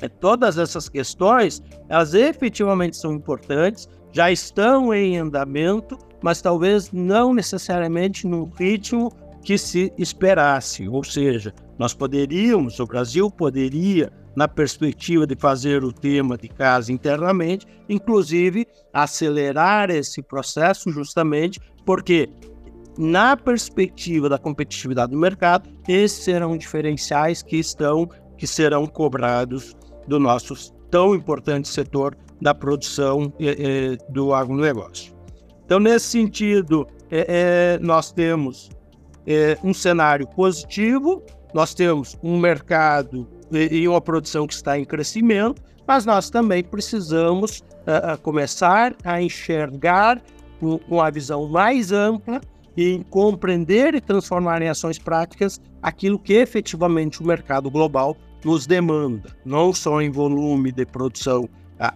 todas 0.08 0.58
essas 0.58 0.88
questões, 0.88 1.62
elas 1.88 2.14
efetivamente 2.14 2.96
são 2.96 3.12
importantes, 3.12 3.88
já 4.12 4.30
estão 4.30 4.92
em 4.92 5.18
andamento, 5.18 5.98
mas 6.22 6.42
talvez 6.42 6.92
não 6.92 7.32
necessariamente 7.32 8.26
no 8.26 8.44
ritmo 8.58 9.10
que 9.42 9.58
se 9.58 9.92
esperasse. 9.98 10.88
Ou 10.88 11.02
seja, 11.02 11.52
nós 11.78 11.94
poderíamos, 11.94 12.78
o 12.78 12.86
Brasil 12.86 13.30
poderia, 13.30 14.12
na 14.36 14.46
perspectiva 14.46 15.26
de 15.26 15.34
fazer 15.36 15.84
o 15.84 15.92
tema 15.92 16.36
de 16.36 16.48
casa 16.48 16.92
internamente, 16.92 17.66
inclusive 17.88 18.66
acelerar 18.92 19.90
esse 19.90 20.22
processo 20.22 20.90
justamente 20.90 21.60
porque 21.84 22.28
na 22.96 23.36
perspectiva 23.36 24.28
da 24.28 24.38
competitividade 24.38 25.12
do 25.12 25.18
mercado, 25.18 25.68
esses 25.88 26.24
serão 26.24 26.56
diferenciais 26.56 27.42
que 27.42 27.56
estão 27.56 28.08
que 28.36 28.46
serão 28.46 28.86
cobrados 28.86 29.76
do 30.06 30.18
nosso 30.18 30.72
tão 30.90 31.14
importante 31.14 31.68
setor 31.68 32.16
da 32.40 32.54
produção 32.54 33.32
eh, 33.40 33.96
do 34.08 34.34
agronegócio. 34.34 35.14
Então, 35.64 35.78
nesse 35.78 36.06
sentido, 36.06 36.86
eh, 37.10 37.78
nós 37.80 38.12
temos 38.12 38.68
eh, 39.26 39.56
um 39.62 39.72
cenário 39.72 40.26
positivo, 40.26 41.22
nós 41.54 41.72
temos 41.72 42.18
um 42.22 42.38
mercado 42.38 43.28
e 43.52 43.86
uma 43.86 44.00
produção 44.00 44.46
que 44.46 44.54
está 44.54 44.78
em 44.78 44.84
crescimento, 44.84 45.62
mas 45.86 46.06
nós 46.06 46.30
também 46.30 46.62
precisamos 46.64 47.62
uh, 47.82 48.18
começar 48.22 48.94
a 49.04 49.20
enxergar 49.20 50.22
com, 50.58 50.78
com 50.78 51.00
a 51.00 51.10
visão 51.10 51.46
mais 51.48 51.92
ampla 51.92 52.40
e 52.76 53.04
compreender 53.10 53.94
e 53.94 54.00
transformar 54.00 54.62
em 54.62 54.68
ações 54.68 54.98
práticas 54.98 55.60
aquilo 55.82 56.18
que 56.18 56.34
efetivamente 56.34 57.20
o 57.20 57.26
mercado 57.26 57.70
global 57.70 58.16
nos 58.44 58.66
demanda, 58.66 59.34
não 59.44 59.72
só 59.72 60.00
em 60.00 60.10
volume 60.10 60.72
de 60.72 60.84
produção 60.86 61.48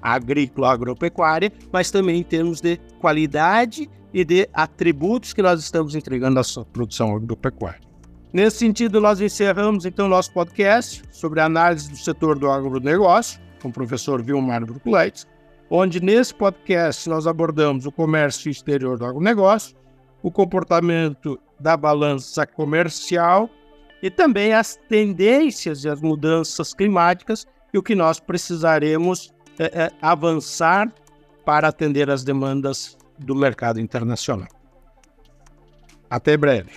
agrícola, 0.02 0.72
agropecuária, 0.72 1.52
mas 1.72 1.90
também 1.90 2.18
em 2.18 2.22
termos 2.22 2.60
de 2.60 2.78
qualidade 3.00 3.88
e 4.12 4.24
de 4.24 4.48
atributos 4.52 5.32
que 5.32 5.42
nós 5.42 5.60
estamos 5.60 5.94
entregando 5.94 6.40
à 6.40 6.42
sua 6.42 6.64
produção 6.64 7.14
agropecuária. 7.14 7.80
Nesse 8.32 8.58
sentido, 8.58 9.00
nós 9.00 9.20
encerramos 9.20 9.86
então 9.86 10.08
nosso 10.08 10.32
podcast 10.32 11.02
sobre 11.10 11.40
a 11.40 11.44
análise 11.44 11.90
do 11.90 11.96
setor 11.96 12.38
do 12.38 12.50
agronegócio, 12.50 13.40
com 13.62 13.68
o 13.68 13.72
professor 13.72 14.22
Vilmar 14.22 14.64
Bruckleitz, 14.64 15.26
onde 15.70 16.00
nesse 16.00 16.34
podcast 16.34 17.08
nós 17.08 17.26
abordamos 17.26 17.86
o 17.86 17.92
comércio 17.92 18.50
exterior 18.50 18.98
do 18.98 19.06
agronegócio, 19.06 19.76
o 20.22 20.30
comportamento 20.30 21.38
da 21.58 21.76
balança 21.76 22.46
comercial 22.46 23.48
e 24.02 24.10
também 24.10 24.52
as 24.52 24.76
tendências 24.88 25.84
e 25.84 25.88
as 25.88 26.00
mudanças 26.00 26.74
climáticas 26.74 27.46
e 27.72 27.78
o 27.78 27.82
que 27.82 27.94
nós 27.94 28.20
precisaremos 28.20 29.32
é, 29.58 29.64
é, 29.64 29.92
avançar 30.00 30.92
para 31.44 31.68
atender 31.68 32.10
as 32.10 32.24
demandas 32.24 32.96
do 33.18 33.34
mercado 33.34 33.80
internacional. 33.80 34.48
Até 36.10 36.36
breve. 36.36 36.72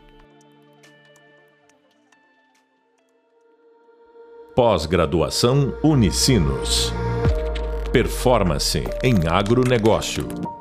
Pós-graduação 4.56 5.74
Unicinos. 5.84 6.92
Performance 7.94 8.84
em 9.04 9.28
agronegócio. 9.28 10.59